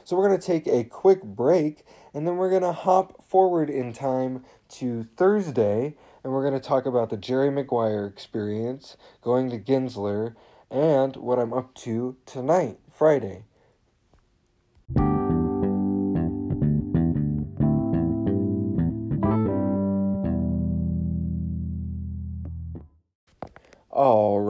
So 0.03 0.17
we're 0.17 0.27
going 0.27 0.39
to 0.39 0.45
take 0.45 0.67
a 0.67 0.83
quick 0.83 1.23
break 1.23 1.85
and 2.13 2.27
then 2.27 2.37
we're 2.37 2.49
going 2.49 2.61
to 2.63 2.73
hop 2.73 3.23
forward 3.27 3.69
in 3.69 3.93
time 3.93 4.43
to 4.69 5.03
Thursday 5.03 5.95
and 6.23 6.33
we're 6.33 6.47
going 6.47 6.59
to 6.59 6.67
talk 6.67 6.85
about 6.85 7.09
the 7.09 7.17
Jerry 7.17 7.49
Maguire 7.49 8.05
experience, 8.05 8.97
going 9.21 9.49
to 9.49 9.59
Gensler, 9.59 10.35
and 10.69 11.15
what 11.15 11.39
I'm 11.39 11.53
up 11.53 11.73
to 11.75 12.17
tonight, 12.25 12.79
Friday. 12.91 13.43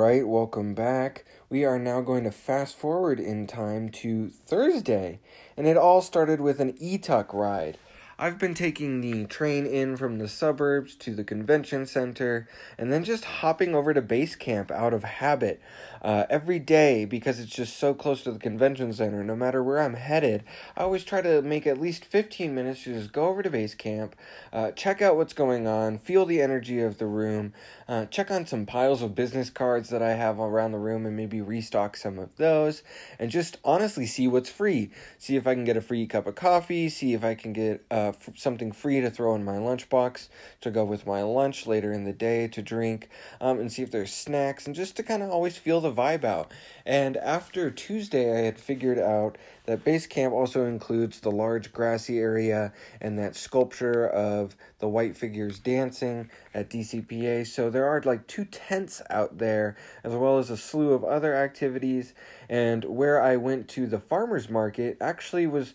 Right, 0.05 0.27
welcome 0.27 0.74
back. 0.74 1.24
We 1.50 1.63
are 1.63 1.79
now 1.79 2.01
going 2.01 2.25
to 2.25 2.31
fast 2.31 2.75
forward 2.75 3.22
in 3.22 3.48
time 3.48 3.88
to 3.91 4.27
Thursday, 4.27 5.22
and 5.55 5.65
it 5.65 5.77
all 5.77 6.01
started 6.01 6.41
with 6.41 6.60
an 6.60 6.74
eTuk 6.74 7.31
ride. 7.31 7.77
I've 8.20 8.38
been 8.38 8.53
taking 8.53 9.01
the 9.01 9.25
train 9.25 9.65
in 9.65 9.98
from 9.98 10.20
the 10.20 10.27
suburbs 10.27 10.93
to 10.98 11.15
the 11.15 11.24
convention 11.24 11.88
center 11.88 12.48
and 12.77 12.93
then 12.93 13.03
just 13.03 13.25
hopping 13.25 13.74
over 13.74 13.91
to 13.91 14.03
base 14.03 14.36
camp 14.36 14.70
out 14.70 14.93
of 14.93 15.03
habit 15.03 15.60
uh, 16.03 16.25
every 16.29 16.60
day 16.60 17.05
because 17.05 17.39
it's 17.39 17.51
just 17.51 17.77
so 17.77 17.96
close 17.96 18.22
to 18.24 18.32
the 18.32 18.38
convention 18.38 18.93
center. 18.93 19.24
No 19.24 19.36
matter 19.36 19.63
where 19.63 19.82
I'm 19.82 19.96
headed, 19.96 20.43
I 20.77 20.82
always 20.82 21.03
try 21.03 21.22
to 21.22 21.41
make 21.41 21.65
at 21.65 21.82
least 21.82 22.05
15 22.05 22.53
minutes 22.53 22.84
to 22.84 22.93
just 22.93 23.12
go 23.13 23.25
over 23.25 23.41
to 23.41 23.50
base 23.50 23.74
camp, 23.74 24.15
uh, 24.51 24.72
check 24.72 25.01
out 25.01 25.15
what's 25.15 25.34
going 25.34 25.65
on, 25.65 25.98
feel 25.98 26.27
the 26.27 26.41
energy 26.41 26.82
of 26.82 27.00
the 27.00 27.08
room, 27.08 27.53
uh, 27.88 28.05
check 28.05 28.29
on 28.29 28.46
some 28.46 28.67
piles 28.67 29.01
of 29.01 29.15
business 29.15 29.50
cards 29.50 29.89
that 29.89 30.03
I 30.03 30.13
have 30.13 30.39
around 30.39 30.74
the 30.74 30.77
room 30.77 31.05
and 31.08 31.15
maybe 31.15 31.41
restock 31.41 31.98
some 31.98 32.20
of 32.20 32.36
those, 32.36 32.84
and 33.17 33.32
just 33.32 33.58
honestly 33.63 34.05
see 34.05 34.27
what's 34.27 34.50
free. 34.50 34.91
See 35.17 35.36
if 35.36 35.48
I 35.48 35.55
can 35.55 35.63
get 35.63 35.77
a 35.77 35.82
free 35.82 36.05
cup 36.05 36.27
of 36.27 36.36
coffee, 36.36 36.89
see 36.89 37.13
if 37.13 37.24
I 37.24 37.34
can 37.34 37.53
get 37.53 37.86
uh, 37.89 38.02
f- 38.10 38.29
something 38.36 38.72
free 38.72 39.01
to 39.01 39.10
throw 39.10 39.36
in 39.36 39.43
my 39.43 39.57
lunchbox 39.57 40.27
to 40.62 40.72
go 40.72 40.83
with 40.83 41.05
my 41.05 41.22
lunch 41.22 41.67
later 41.67 41.91
in 41.91 42.03
the 42.03 42.13
day 42.13 42.48
to 42.48 42.62
drink, 42.62 43.10
um, 43.41 43.60
and 43.60 43.72
see 43.72 43.81
if 43.81 43.91
there's 43.91 44.13
snacks, 44.13 44.65
and 44.65 44.75
just 44.75 44.95
to 44.98 45.03
kind 45.03 45.24
of 45.24 45.29
always 45.29 45.57
feel 45.57 45.81
the 45.81 45.91
vibe 45.91 46.24
out. 46.24 46.51
And 46.86 47.17
after 47.17 47.72
Tuesday, 47.72 48.38
I 48.38 48.45
had 48.45 48.60
figured 48.60 49.00
out 49.00 49.38
that 49.65 49.86
base 49.86 50.07
camp 50.07 50.33
also 50.33 50.65
includes 50.65 51.22
the 51.22 51.31
large 51.31 51.72
grassy 51.72 52.19
area 52.19 52.74
and 53.00 53.17
that 53.17 53.36
sculpture 53.36 54.07
of 54.07 54.55
the 54.79 54.89
white 54.89 55.15
figures 55.15 55.60
dancing 55.60 56.29
at 56.53 56.69
DCPA. 56.69 57.48
So 57.48 57.69
there 57.69 57.88
are 57.88 58.01
like 58.01 58.27
two 58.27 58.43
tents 58.45 59.01
out 59.10 59.38
there, 59.38 59.77
as 60.03 60.13
well 60.13 60.38
as 60.38 60.50
a 60.50 60.57
slew 60.57 60.91
of 60.91 61.05
other 61.05 61.33
activities. 61.33 62.13
And 62.50 62.83
where 62.83 63.22
I 63.22 63.38
went 63.38 63.69
to 63.69 63.88
the 63.88 64.00
farmers 64.00 64.50
market 64.50 64.98
actually 65.00 65.48
was 65.48 65.74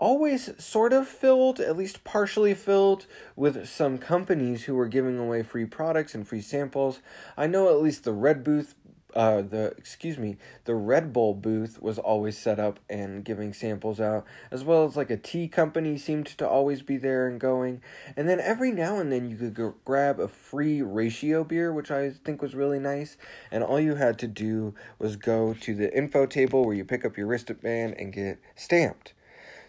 always 0.00 0.50
sort 0.62 0.92
of 0.92 1.06
filled, 1.06 1.60
at 1.60 1.76
least 1.76 2.02
partially 2.02 2.54
filled, 2.54 3.06
with 3.36 3.68
some 3.68 3.98
companies 3.98 4.64
who 4.64 4.74
were 4.74 4.88
giving 4.88 5.18
away 5.18 5.42
free 5.44 5.66
products 5.66 6.14
and 6.14 6.26
free 6.26 6.40
samples. 6.40 7.00
I 7.36 7.46
know 7.46 7.68
at 7.68 7.80
least 7.80 8.02
the 8.02 8.12
Red 8.12 8.42
Booth 8.42 8.74
uh, 9.14 9.42
the 9.42 9.66
excuse 9.76 10.18
me, 10.18 10.36
the 10.64 10.74
Red 10.74 11.12
Bull 11.12 11.34
booth 11.34 11.80
was 11.82 11.98
always 11.98 12.38
set 12.38 12.58
up 12.58 12.78
and 12.88 13.24
giving 13.24 13.52
samples 13.52 14.00
out, 14.00 14.24
as 14.50 14.62
well 14.64 14.84
as 14.84 14.96
like 14.96 15.10
a 15.10 15.16
tea 15.16 15.48
company 15.48 15.98
seemed 15.98 16.26
to 16.26 16.48
always 16.48 16.82
be 16.82 16.96
there 16.96 17.26
and 17.26 17.40
going. 17.40 17.82
And 18.16 18.28
then 18.28 18.40
every 18.40 18.70
now 18.70 18.98
and 18.98 19.10
then 19.10 19.28
you 19.28 19.36
could 19.36 19.54
go 19.54 19.74
grab 19.84 20.20
a 20.20 20.28
free 20.28 20.82
Ratio 20.82 21.44
beer, 21.44 21.72
which 21.72 21.90
I 21.90 22.10
think 22.10 22.40
was 22.40 22.54
really 22.54 22.78
nice. 22.78 23.16
And 23.50 23.64
all 23.64 23.80
you 23.80 23.96
had 23.96 24.18
to 24.20 24.28
do 24.28 24.74
was 24.98 25.16
go 25.16 25.54
to 25.54 25.74
the 25.74 25.92
info 25.96 26.26
table 26.26 26.64
where 26.64 26.74
you 26.74 26.84
pick 26.84 27.04
up 27.04 27.16
your 27.16 27.26
wristband 27.26 27.94
and 27.98 28.12
get 28.12 28.38
stamped. 28.54 29.14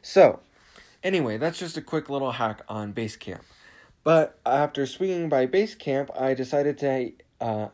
So, 0.02 0.40
anyway, 1.04 1.38
that's 1.38 1.60
just 1.60 1.78
a 1.78 1.82
quick 1.82 2.10
little 2.10 2.34
hack 2.34 2.62
on 2.68 2.94
Basecamp. 2.94 3.42
But 4.04 4.40
after 4.46 4.86
swinging 4.86 5.30
by 5.30 5.46
Basecamp, 5.46 6.10
I 6.20 6.34
decided 6.34 6.78
to 6.80 7.12
uh, 7.40 7.68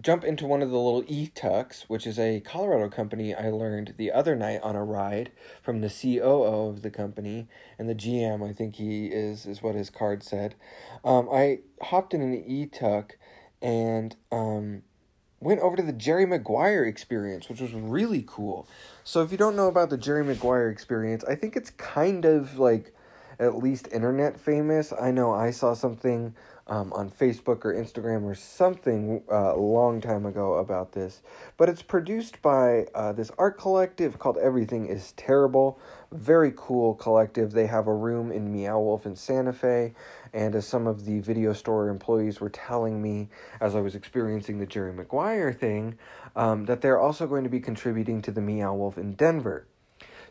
jump 0.00 0.24
into 0.24 0.46
one 0.46 0.62
of 0.62 0.70
the 0.70 0.78
little 0.78 1.02
eTuks, 1.04 1.82
which 1.82 2.06
is 2.06 2.18
a 2.18 2.40
Colorado 2.40 2.88
company 2.88 3.34
I 3.34 3.50
learned 3.50 3.94
the 3.96 4.10
other 4.10 4.34
night 4.34 4.60
on 4.62 4.76
a 4.76 4.84
ride 4.84 5.30
from 5.62 5.80
the 5.80 5.90
COO 5.90 6.68
of 6.68 6.82
the 6.82 6.90
company 6.90 7.48
and 7.78 7.88
the 7.88 7.94
GM. 7.94 8.48
I 8.48 8.52
think 8.52 8.76
he 8.76 9.06
is 9.06 9.46
is 9.46 9.62
what 9.62 9.74
his 9.74 9.90
card 9.90 10.22
said. 10.22 10.54
Um, 11.04 11.28
I 11.30 11.60
hopped 11.80 12.14
in 12.14 12.22
an 12.22 12.42
eTuk 12.42 13.12
and 13.62 14.16
um, 14.32 14.82
went 15.44 15.60
over 15.60 15.76
to 15.76 15.82
the 15.82 15.92
Jerry 15.92 16.26
Maguire 16.26 16.84
experience, 16.84 17.48
which 17.48 17.60
was 17.60 17.72
really 17.72 18.24
cool. 18.26 18.66
So 19.04 19.22
if 19.22 19.30
you 19.30 19.38
don't 19.38 19.54
know 19.54 19.68
about 19.68 19.90
the 19.90 19.98
Jerry 19.98 20.24
Maguire 20.24 20.70
experience, 20.70 21.22
I 21.24 21.34
think 21.34 21.54
it's 21.54 21.70
kind 21.70 22.24
of 22.24 22.58
like 22.58 22.94
at 23.38 23.56
least 23.56 23.88
internet 23.92 24.40
famous. 24.40 24.92
I 24.98 25.10
know 25.10 25.32
I 25.32 25.50
saw 25.50 25.74
something 25.74 26.34
um, 26.66 26.92
on 26.92 27.10
Facebook 27.10 27.64
or 27.64 27.74
Instagram 27.74 28.22
or 28.22 28.34
something 28.34 29.22
uh, 29.30 29.54
a 29.54 29.58
long 29.58 30.00
time 30.00 30.24
ago 30.24 30.54
about 30.54 30.92
this. 30.92 31.20
But 31.56 31.68
it's 31.68 31.82
produced 31.82 32.40
by 32.40 32.86
uh, 32.94 33.12
this 33.12 33.30
art 33.38 33.58
collective 33.58 34.18
called 34.18 34.38
Everything 34.38 34.86
is 34.86 35.12
Terrible. 35.12 35.78
Very 36.10 36.52
cool 36.56 36.94
collective. 36.94 37.52
They 37.52 37.66
have 37.66 37.86
a 37.86 37.94
room 37.94 38.32
in 38.32 38.52
Meow 38.52 38.78
Wolf 38.78 39.04
in 39.04 39.16
Santa 39.16 39.52
Fe. 39.52 39.92
And 40.34 40.56
as 40.56 40.66
some 40.66 40.88
of 40.88 41.04
the 41.04 41.20
video 41.20 41.52
store 41.52 41.88
employees 41.88 42.40
were 42.40 42.50
telling 42.50 43.00
me 43.00 43.28
as 43.60 43.76
I 43.76 43.80
was 43.80 43.94
experiencing 43.94 44.58
the 44.58 44.66
Jerry 44.66 44.92
Maguire 44.92 45.52
thing, 45.52 45.96
um, 46.34 46.66
that 46.66 46.80
they're 46.80 47.00
also 47.00 47.28
going 47.28 47.44
to 47.44 47.50
be 47.50 47.60
contributing 47.60 48.20
to 48.22 48.32
the 48.32 48.40
Meow 48.40 48.74
Wolf 48.74 48.98
in 48.98 49.14
Denver. 49.14 49.66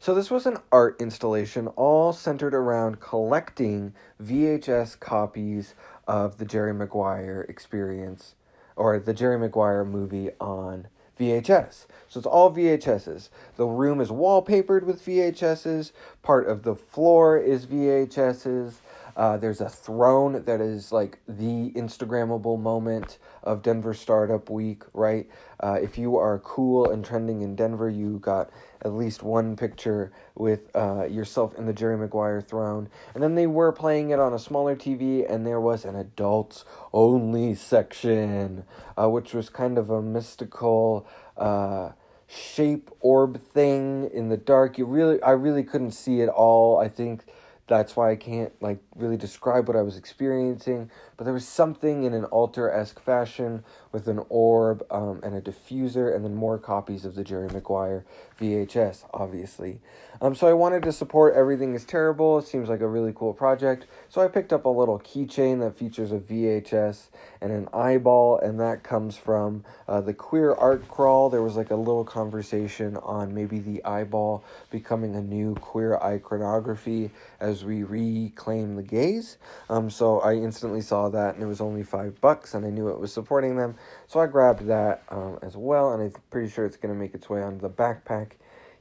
So 0.02 0.14
this 0.14 0.30
was 0.30 0.46
an 0.46 0.58
art 0.70 1.00
installation 1.00 1.68
all 1.68 2.12
centered 2.12 2.54
around 2.54 3.00
collecting 3.00 3.94
VHS 4.22 5.00
copies 5.00 5.74
of 6.06 6.38
the 6.38 6.44
Jerry 6.44 6.74
Maguire 6.74 7.46
experience 7.48 8.36
or 8.76 9.00
the 9.00 9.14
Jerry 9.14 9.40
Maguire 9.40 9.86
movie 9.86 10.32
on 10.42 10.88
VHS. 11.18 11.86
So 12.10 12.18
it's 12.18 12.28
all 12.28 12.52
VHSs. 12.54 13.30
The 13.56 13.66
room 13.66 14.02
is 14.02 14.10
wallpapered 14.10 14.84
with 14.84 15.06
VHSs. 15.06 15.92
Part 16.22 16.48
of 16.50 16.64
the 16.64 16.76
floor 16.76 17.38
is 17.38 17.66
VHSs. 17.66 18.74
Uh, 19.16 19.38
there's 19.38 19.62
a 19.62 19.70
throne 19.70 20.44
that 20.46 20.60
is 20.60 20.92
like 20.92 21.20
the 21.28 21.72
Instagrammable 21.76 22.60
moment 22.60 23.18
of 23.44 23.62
Denver 23.62 23.94
Startup 23.94 24.50
Week, 24.50 24.84
right? 24.94 25.28
Uh, 25.60 25.78
if 25.82 25.98
you 25.98 26.18
are 26.18 26.40
cool 26.40 26.90
and 26.90 27.06
trending 27.06 27.42
in 27.42 27.56
Denver, 27.56 27.90
you 27.90 28.20
got 28.20 28.50
at 28.82 28.94
least 28.94 29.24
one 29.24 29.56
picture 29.56 30.12
with 30.36 30.76
uh, 30.76 31.06
yourself 31.06 31.54
in 31.56 31.66
the 31.66 31.74
Jerry 31.74 31.98
Maguire 31.98 32.42
throne. 32.42 32.90
And 33.14 33.24
then 33.24 33.36
they 33.36 33.48
were 33.48 33.72
playing 33.72 34.10
it 34.10 34.20
on 34.20 34.34
a 34.34 34.40
smaller 34.40 34.76
TV, 34.76 35.30
and 35.30 35.46
there 35.46 35.62
was 35.62 35.86
an 35.86 35.96
adults 35.96 36.66
only 36.92 37.56
section, 37.56 38.66
uh, 39.00 39.10
which 39.10 39.34
was 39.34 39.50
kind 39.50 39.78
of 39.78 39.90
a 39.90 40.02
mystical 40.02 41.08
uh, 41.38 41.92
shape 42.28 42.90
orb 43.00 43.40
thing 43.40 44.10
in 44.12 44.30
the 44.30 44.38
dark. 44.38 44.78
You 44.78 44.86
really, 44.86 45.22
I 45.22 45.32
really 45.32 45.64
couldn't 45.64 45.92
see 45.92 46.22
it 46.22 46.30
all. 46.30 46.78
I 46.80 46.90
think 46.90 47.24
that's 47.68 47.96
why 47.96 48.12
I 48.12 48.16
can't 48.16 48.52
like 48.62 48.80
really 48.96 49.18
describe 49.18 49.68
what 49.68 49.78
I 49.78 49.82
was 49.82 49.98
experiencing. 49.98 50.92
But 51.18 51.26
there 51.26 51.34
was 51.34 51.48
something 51.48 52.04
in 52.04 52.14
an 52.14 52.26
altar 52.26 52.72
esque 52.72 53.00
fashion 53.00 53.64
with 53.92 54.08
an 54.08 54.22
orb 54.30 54.86
um, 54.90 55.20
and 55.24 55.36
a 55.36 55.42
diffuser, 55.42 56.14
and 56.14 56.26
then 56.26 56.36
more 56.36 56.58
copies 56.58 57.06
of 57.06 57.16
the 57.16 57.24
Jerry 57.24 57.50
Maguire 57.50 58.06
VHS, 58.40 59.06
obviously. 59.14 59.80
Um, 60.22 60.36
so 60.36 60.48
I 60.48 60.54
wanted 60.54 60.84
to 60.84 60.92
support 60.92 61.36
Everything 61.36 61.74
is 61.74 61.86
Terrible. 61.86 62.40
It 62.40 62.48
seems 62.48 62.70
like 62.70 62.82
a 62.82 62.88
really 62.88 63.14
cool 63.14 63.34
project. 63.34 63.88
So 64.10 64.22
I 64.22 64.28
picked 64.28 64.54
up 64.54 64.66
a 64.66 64.70
little 64.70 65.00
keychain 65.00 65.60
that 65.60 65.78
features 65.78 66.12
a 66.12 66.20
VHS 66.20 67.08
and 67.42 67.52
an 67.52 67.68
eyeball, 67.74 68.40
and 68.40 68.60
that 68.60 68.84
comes 68.84 69.18
from 69.18 69.64
uh, 69.88 70.02
the 70.02 70.14
Queer 70.14 70.54
Art 70.54 70.88
Crawl. 70.88 71.30
There 71.30 71.42
was 71.42 71.56
like 71.56 71.72
a 71.72 71.76
little 71.76 72.06
conversation 72.06 72.98
on 72.98 73.34
maybe 73.34 73.60
the 73.60 73.84
eyeball 73.84 74.44
becoming 74.70 75.16
a 75.16 75.22
new 75.22 75.56
queer 75.56 75.98
iconography 75.98 77.12
as 77.40 77.66
we 77.66 77.84
reclaim 77.84 78.76
the 78.76 78.84
gaze. 78.84 79.38
Um, 79.70 79.90
so 79.90 80.20
I 80.20 80.36
instantly 80.36 80.82
saw 81.04 81.10
that, 81.10 81.36
and 81.36 81.44
it 81.44 81.48
was 81.48 81.62
only 81.62 81.84
five 81.84 82.20
bucks, 82.22 82.54
and 82.54 82.66
I 82.66 82.70
knew 82.70 82.90
it 82.90 83.00
was 83.00 83.12
supporting 83.12 83.58
them. 83.58 83.76
So 84.08 84.20
I 84.20 84.28
grabbed 84.28 84.68
that 84.68 85.04
um, 85.10 85.38
as 85.42 85.58
well, 85.58 85.94
and 85.94 86.02
I'm 86.02 86.14
pretty 86.30 86.50
sure 86.50 86.66
it's 86.66 86.78
going 86.78 86.94
to 86.94 87.00
make 87.00 87.14
its 87.14 87.30
way 87.30 87.42
onto 87.42 87.60
the 87.60 87.70
backpack 87.70 88.32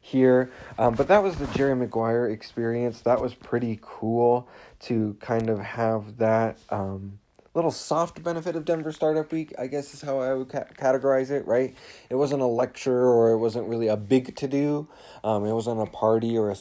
here. 0.01 0.51
Um, 0.79 0.95
but 0.95 1.09
that 1.09 1.23
was 1.23 1.37
the 1.37 1.47
Jerry 1.49 1.75
Maguire 1.75 2.27
experience. 2.27 3.01
That 3.01 3.21
was 3.21 3.35
pretty 3.35 3.79
cool 3.83 4.49
to 4.81 5.17
kind 5.21 5.49
of 5.49 5.59
have 5.59 6.19
that 6.19 6.59
um, 6.71 7.19
little 7.55 7.71
soft 7.71 8.23
benefit 8.23 8.57
of 8.57 8.65
Denver 8.65 8.93
Startup 8.93 9.31
Week, 9.31 9.53
I 9.59 9.67
guess 9.67 9.93
is 9.93 10.01
how 10.01 10.21
I 10.21 10.35
would 10.35 10.49
ca- 10.49 10.65
categorize 10.79 11.31
it, 11.31 11.47
right? 11.47 11.75
It 12.09 12.15
wasn't 12.15 12.43
a 12.43 12.47
lecture 12.47 13.07
or 13.07 13.33
it 13.33 13.39
wasn't 13.39 13.69
really 13.69 13.89
a 13.89 13.97
big 13.97 14.35
to 14.37 14.49
do. 14.49 14.89
Um, 15.23 15.45
it 15.45 15.53
wasn't 15.53 15.81
a 15.81 15.87
party 15.87 16.39
or 16.39 16.51
a 16.51 16.57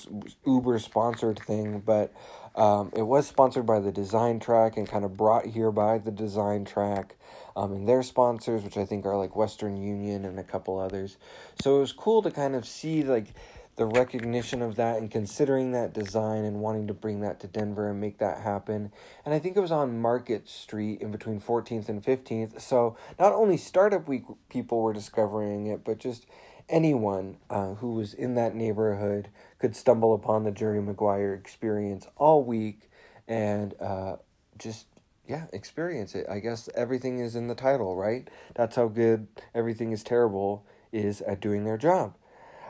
Uber 0.45 0.79
sponsored 0.79 1.39
thing, 1.39 1.81
but 1.85 2.13
um, 2.55 2.91
it 2.95 3.03
was 3.03 3.27
sponsored 3.27 3.65
by 3.65 3.79
the 3.79 3.91
Design 3.91 4.39
Track 4.39 4.77
and 4.77 4.87
kind 4.87 5.05
of 5.05 5.15
brought 5.15 5.45
here 5.45 5.71
by 5.71 5.97
the 5.97 6.11
Design 6.11 6.65
Track 6.65 7.15
um, 7.55 7.71
and 7.71 7.87
their 7.87 8.03
sponsors, 8.03 8.63
which 8.63 8.77
I 8.77 8.85
think 8.85 9.05
are 9.05 9.17
like 9.17 9.35
Western 9.35 9.81
Union 9.81 10.25
and 10.25 10.39
a 10.39 10.43
couple 10.43 10.79
others. 10.79 11.17
So 11.61 11.77
it 11.77 11.79
was 11.79 11.93
cool 11.93 12.21
to 12.23 12.31
kind 12.31 12.55
of 12.55 12.65
see 12.65 13.03
like 13.03 13.27
the 13.77 13.85
recognition 13.85 14.61
of 14.61 14.75
that 14.75 14.97
and 14.97 15.09
considering 15.09 15.71
that 15.71 15.93
design 15.93 16.43
and 16.43 16.59
wanting 16.59 16.87
to 16.87 16.93
bring 16.93 17.21
that 17.21 17.39
to 17.39 17.47
Denver 17.47 17.89
and 17.89 18.01
make 18.01 18.17
that 18.17 18.41
happen. 18.41 18.91
And 19.25 19.33
I 19.33 19.39
think 19.39 19.55
it 19.55 19.61
was 19.61 19.71
on 19.71 19.99
Market 19.99 20.49
Street 20.49 21.01
in 21.01 21.11
between 21.11 21.39
14th 21.39 21.87
and 21.87 22.03
15th. 22.03 22.59
So 22.61 22.97
not 23.17 23.31
only 23.31 23.57
Startup 23.57 24.05
Week 24.07 24.23
people 24.49 24.81
were 24.81 24.93
discovering 24.93 25.67
it, 25.67 25.83
but 25.85 25.99
just 25.99 26.25
anyone 26.69 27.37
uh, 27.49 27.75
who 27.75 27.93
was 27.93 28.13
in 28.13 28.35
that 28.35 28.55
neighborhood 28.55 29.29
could 29.61 29.75
stumble 29.75 30.15
upon 30.15 30.43
the 30.43 30.51
Jerry 30.51 30.81
Maguire 30.81 31.35
experience 31.35 32.07
all 32.17 32.43
week 32.43 32.89
and 33.27 33.75
uh, 33.79 34.15
just 34.57 34.87
yeah, 35.27 35.45
experience 35.53 36.15
it. 36.15 36.25
I 36.27 36.39
guess 36.39 36.67
everything 36.73 37.19
is 37.19 37.35
in 37.35 37.47
the 37.47 37.53
title, 37.53 37.95
right? 37.95 38.27
That's 38.55 38.75
how 38.75 38.87
good 38.87 39.27
everything 39.53 39.91
is 39.91 40.03
terrible 40.03 40.65
is 40.91 41.21
at 41.21 41.39
doing 41.39 41.63
their 41.63 41.77
job. 41.77 42.15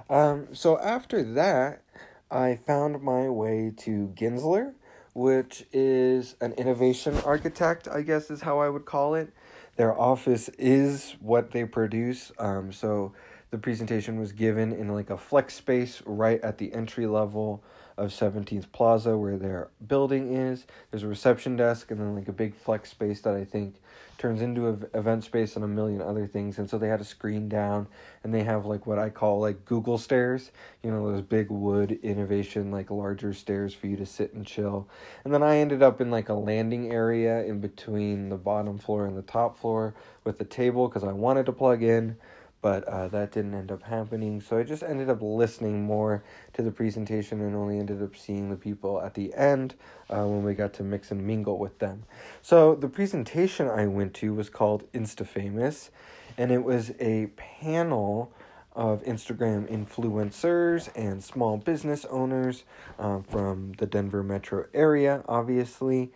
Um, 0.09 0.49
so 0.51 0.77
after 0.79 1.23
that, 1.23 1.81
I 2.29 2.57
found 2.57 3.01
my 3.01 3.29
way 3.29 3.71
to 3.77 4.13
Gensler, 4.13 4.73
which 5.13 5.65
is 5.71 6.35
an 6.41 6.51
innovation 6.53 7.17
architect, 7.25 7.87
I 7.87 8.01
guess 8.01 8.29
is 8.29 8.41
how 8.41 8.59
I 8.59 8.67
would 8.67 8.83
call 8.83 9.15
it. 9.15 9.31
Their 9.77 9.97
office 9.97 10.49
is 10.59 11.15
what 11.21 11.51
they 11.51 11.63
produce. 11.63 12.33
Um, 12.37 12.73
so 12.73 13.13
the 13.51 13.57
presentation 13.57 14.17
was 14.17 14.31
given 14.31 14.71
in 14.71 14.87
like 14.87 15.09
a 15.09 15.17
flex 15.17 15.53
space 15.53 16.01
right 16.05 16.41
at 16.41 16.57
the 16.57 16.73
entry 16.73 17.05
level 17.05 17.61
of 17.97 18.09
17th 18.09 18.71
Plaza 18.71 19.17
where 19.17 19.37
their 19.37 19.69
building 19.85 20.33
is. 20.33 20.65
There's 20.89 21.03
a 21.03 21.07
reception 21.07 21.57
desk 21.57 21.91
and 21.91 21.99
then 21.99 22.15
like 22.15 22.29
a 22.29 22.33
big 22.33 22.55
flex 22.55 22.89
space 22.89 23.19
that 23.21 23.35
I 23.35 23.43
think 23.43 23.75
turns 24.17 24.41
into 24.41 24.69
an 24.69 24.85
event 24.93 25.25
space 25.25 25.55
and 25.55 25.65
a 25.65 25.67
million 25.67 26.01
other 26.01 26.27
things. 26.27 26.59
And 26.59 26.69
so 26.69 26.77
they 26.77 26.87
had 26.87 27.01
a 27.01 27.05
screen 27.05 27.49
down 27.49 27.87
and 28.23 28.33
they 28.33 28.43
have 28.43 28.65
like 28.65 28.87
what 28.87 28.97
I 28.97 29.09
call 29.09 29.41
like 29.41 29.65
Google 29.65 29.97
stairs, 29.97 30.51
you 30.81 30.89
know, 30.89 31.11
those 31.11 31.21
big 31.21 31.49
wood 31.49 31.99
innovation, 32.03 32.71
like 32.71 32.89
larger 32.89 33.33
stairs 33.33 33.73
for 33.73 33.87
you 33.87 33.97
to 33.97 34.05
sit 34.05 34.33
and 34.33 34.47
chill. 34.47 34.87
And 35.25 35.33
then 35.33 35.43
I 35.43 35.57
ended 35.57 35.83
up 35.83 35.99
in 35.99 36.09
like 36.09 36.29
a 36.29 36.33
landing 36.33 36.93
area 36.93 37.43
in 37.43 37.59
between 37.59 38.29
the 38.29 38.37
bottom 38.37 38.77
floor 38.77 39.07
and 39.07 39.17
the 39.17 39.23
top 39.23 39.59
floor 39.59 39.93
with 40.23 40.39
a 40.39 40.45
table 40.45 40.87
because 40.87 41.03
I 41.03 41.11
wanted 41.11 41.45
to 41.47 41.51
plug 41.51 41.83
in 41.83 42.15
but 42.61 42.83
uh, 42.83 43.07
that 43.07 43.31
didn't 43.31 43.53
end 43.53 43.71
up 43.71 43.83
happening. 43.83 44.39
So 44.39 44.57
I 44.57 44.63
just 44.63 44.83
ended 44.83 45.09
up 45.09 45.19
listening 45.21 45.83
more 45.83 46.23
to 46.53 46.61
the 46.61 46.71
presentation 46.71 47.41
and 47.41 47.55
only 47.55 47.79
ended 47.79 48.03
up 48.03 48.15
seeing 48.15 48.49
the 48.49 48.55
people 48.55 49.01
at 49.01 49.15
the 49.15 49.33
end 49.33 49.75
uh, 50.09 50.25
when 50.25 50.43
we 50.43 50.53
got 50.53 50.73
to 50.75 50.83
mix 50.83 51.11
and 51.11 51.25
mingle 51.25 51.57
with 51.57 51.79
them. 51.79 52.03
So 52.41 52.75
the 52.75 52.89
presentation 52.89 53.67
I 53.67 53.87
went 53.87 54.13
to 54.15 54.33
was 54.33 54.49
called 54.49 54.91
InstaFamous, 54.91 55.89
and 56.37 56.51
it 56.51 56.63
was 56.63 56.91
a 56.99 57.27
panel 57.35 58.31
of 58.73 59.03
Instagram 59.03 59.69
influencers 59.69 60.89
and 60.95 61.23
small 61.23 61.57
business 61.57 62.05
owners 62.05 62.63
uh, 62.99 63.19
from 63.29 63.73
the 63.79 63.85
Denver 63.85 64.23
metro 64.23 64.65
area, 64.73 65.23
obviously. 65.27 66.11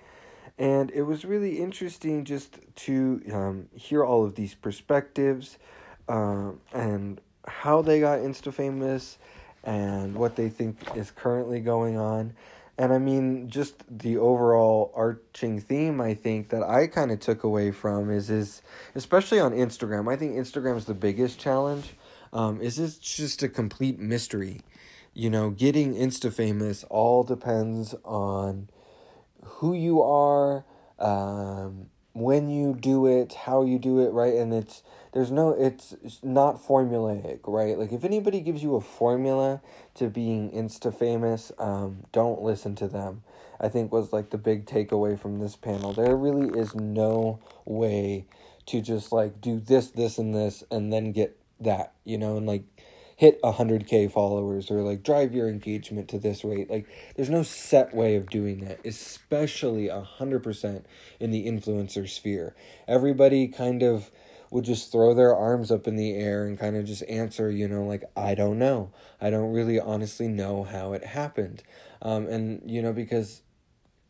And 0.58 0.89
it 0.91 1.01
was 1.01 1.25
really 1.25 1.60
interesting 1.60 2.23
just 2.23 2.60
to 2.75 3.21
um, 3.34 3.67
hear 3.75 4.05
all 4.05 4.23
of 4.23 4.36
these 4.36 4.55
perspectives 4.55 5.58
uh, 6.08 6.52
and 6.74 7.22
how 7.48 7.82
they 7.82 8.00
got 8.00 8.20
insta 8.20 8.54
famous 8.54 9.18
and 9.63 10.15
what 10.15 10.36
they 10.36 10.50
think 10.50 10.78
is 10.96 11.12
currently 11.12 11.60
going 11.60 11.98
on. 11.98 12.34
And 12.78 12.91
I 12.91 12.98
mean, 12.98 13.50
just 13.50 13.84
the 13.89 14.18
overall 14.18 14.91
arching 14.96 15.62
theme 15.62 16.02
I 16.02 16.13
think 16.13 16.50
that 16.50 16.62
I 16.62 16.88
kind 16.88 17.12
of 17.12 17.20
took 17.22 17.44
away 17.44 17.72
from 17.72 18.12
is 18.12 18.30
is 18.30 18.62
especially 18.96 19.39
on 19.39 19.54
Instagram. 19.54 20.12
I 20.12 20.18
think 20.18 20.36
Instagram 20.36 20.76
is 20.76 20.86
the 20.86 20.94
biggest 20.94 21.39
challenge. 21.39 21.94
Um, 22.34 22.60
is 22.60 22.80
it's 22.80 22.98
just 22.98 23.44
a 23.44 23.48
complete 23.48 23.98
mystery. 23.98 24.60
You 25.13 25.30
know, 25.30 25.52
getting 25.52 25.94
insta 25.94 26.34
famous 26.34 26.84
all 26.89 27.24
depends 27.24 27.96
on 28.04 28.70
who 29.41 29.74
you 29.74 30.02
are, 30.02 30.65
um, 31.00 31.88
when 32.15 32.49
you 32.49 32.73
do 32.73 33.06
it, 33.08 33.34
how 33.34 33.63
you 33.63 33.78
do 33.78 33.99
it, 33.99 34.12
right? 34.13 34.36
And 34.36 34.54
it's 34.54 34.84
there's 35.12 35.32
no 35.32 35.49
it's, 35.49 35.93
it's 36.01 36.23
not 36.23 36.63
formulaic, 36.65 37.41
right? 37.45 37.78
Like 37.78 37.91
if 37.91 38.06
anybody 38.06 38.39
gives 38.39 38.63
you 38.63 38.75
a 38.75 38.82
formula 38.82 39.62
to 39.95 40.10
being 40.10 40.49
insta 40.51 40.97
famous, 40.97 41.51
um, 41.60 42.06
don't 42.13 42.41
listen 42.41 42.73
to 42.75 42.88
them. 42.88 43.23
I 43.60 43.67
think 43.67 43.91
was 43.91 44.13
like 44.13 44.30
the 44.30 44.38
big 44.38 44.65
takeaway 44.65 45.19
from 45.19 45.39
this 45.39 45.58
panel. 45.58 45.91
There 45.93 46.15
really 46.15 46.58
is 46.58 46.73
no 46.73 47.39
way 47.65 48.25
to 48.67 48.82
just 48.82 49.12
like 49.12 49.41
do 49.41 49.60
this, 49.60 49.89
this, 49.89 50.17
and 50.17 50.34
this, 50.34 50.63
and 50.71 50.91
then 50.91 51.12
get 51.12 51.38
that, 51.60 51.93
you 52.06 52.17
know, 52.17 52.38
and 52.38 52.45
like 52.45 52.63
hit 53.15 53.41
100k 53.41 54.12
followers 54.12 54.69
or 54.69 54.82
like 54.82 55.04
drive 55.04 55.34
your 55.34 55.47
engagement 55.47 56.10
to 56.10 56.19
this 56.19 56.43
rate. 56.43 56.69
Like 56.69 56.88
there's 57.15 57.30
no 57.30 57.43
set 57.43 57.93
way 57.93 58.15
of 58.15 58.30
doing 58.30 58.65
that 58.65 58.80
especially 58.86 59.88
100% 59.88 60.84
in 61.19 61.32
the 61.32 61.45
influencer 61.45 62.10
sphere. 62.10 62.56
Everybody 62.88 63.47
kind 63.47 63.84
of 63.84 64.12
would 64.51 64.65
just 64.65 64.91
throw 64.91 65.13
their 65.13 65.36
arms 65.36 65.71
up 65.71 65.88
in 65.88 65.95
the 65.95 66.13
air 66.13 66.45
and 66.45 66.60
kind 66.60 66.78
of 66.78 66.86
just 66.86 67.04
answer 67.10 67.49
you 67.49 67.67
know 67.67 67.84
like 67.84 68.04
i 68.15 68.36
don't 68.36 68.60
know. 68.60 68.91
I 69.19 69.30
don't 69.30 69.51
really 69.51 69.80
honestly 69.80 70.28
know 70.28 70.63
how 70.63 70.93
it 70.93 71.04
happened. 71.04 71.63
Um, 72.01 72.28
and 72.28 72.62
you 72.69 72.82
know 72.82 72.93
because 72.93 73.41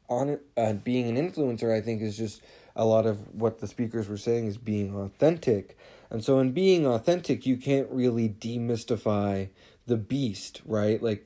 on 0.10 0.40
uh, 0.58 0.74
being 0.74 1.08
an 1.08 1.32
influencer 1.32 1.74
i 1.74 1.82
think 1.82 2.02
is 2.02 2.18
just 2.18 2.42
a 2.76 2.86
lot 2.86 3.06
of 3.06 3.34
what 3.34 3.60
the 3.60 3.68
speakers 3.68 4.08
were 4.08 4.18
saying 4.18 4.48
is 4.48 4.58
being 4.58 4.96
authentic 4.96 5.78
and 6.10 6.24
so, 6.24 6.40
in 6.40 6.52
being 6.52 6.86
authentic, 6.86 7.46
you 7.46 7.58
can't 7.58 7.90
really 7.90 8.30
demystify 8.30 9.50
the 9.88 9.98
beast, 9.98 10.62
right? 10.66 11.02
Like, 11.02 11.26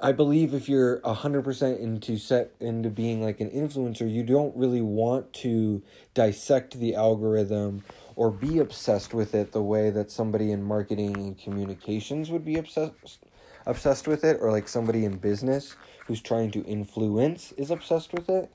I 0.00 0.12
believe 0.12 0.54
if 0.54 0.68
you're 0.68 1.00
100% 1.00 1.78
into 1.78 2.16
set 2.16 2.52
into 2.58 2.88
being 2.88 3.22
like 3.22 3.40
an 3.40 3.50
influencer, 3.50 4.10
you 4.10 4.22
don't 4.22 4.56
really 4.56 4.80
want 4.80 5.32
to 5.34 5.82
dissect 6.14 6.78
the 6.78 6.94
algorithm 6.94 7.84
or 8.16 8.30
be 8.30 8.58
obsessed 8.58 9.12
with 9.12 9.34
it 9.34 9.52
the 9.52 9.62
way 9.62 9.90
that 9.90 10.10
somebody 10.10 10.52
in 10.52 10.62
marketing 10.62 11.16
and 11.16 11.38
communications 11.38 12.30
would 12.30 12.44
be 12.44 12.56
obsessed 12.56 13.18
obsessed 13.66 14.08
with 14.08 14.24
it 14.24 14.38
or 14.40 14.50
like 14.50 14.66
somebody 14.66 15.04
in 15.04 15.18
business 15.18 15.76
who's 16.06 16.22
trying 16.22 16.50
to 16.50 16.64
influence 16.64 17.52
is 17.52 17.70
obsessed 17.70 18.12
with 18.12 18.28
it 18.28 18.50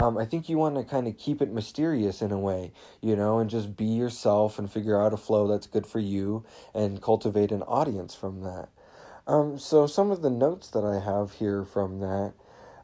um, 0.00 0.16
I 0.16 0.24
think 0.24 0.48
you 0.48 0.58
want 0.58 0.76
to 0.76 0.84
kind 0.84 1.06
of 1.06 1.18
keep 1.18 1.42
it 1.42 1.52
mysterious 1.52 2.22
in 2.22 2.32
a 2.32 2.38
way, 2.38 2.72
you 3.00 3.16
know, 3.16 3.38
and 3.38 3.50
just 3.50 3.76
be 3.76 3.86
yourself 3.86 4.58
and 4.58 4.70
figure 4.70 5.00
out 5.00 5.12
a 5.12 5.16
flow 5.16 5.46
that's 5.46 5.66
good 5.66 5.86
for 5.86 5.98
you 5.98 6.44
and 6.74 7.02
cultivate 7.02 7.52
an 7.52 7.62
audience 7.62 8.14
from 8.14 8.42
that. 8.42 8.68
Um, 9.26 9.58
so, 9.58 9.86
some 9.86 10.10
of 10.10 10.22
the 10.22 10.30
notes 10.30 10.68
that 10.68 10.84
I 10.84 10.98
have 10.98 11.34
here 11.34 11.64
from 11.64 12.00
that 12.00 12.32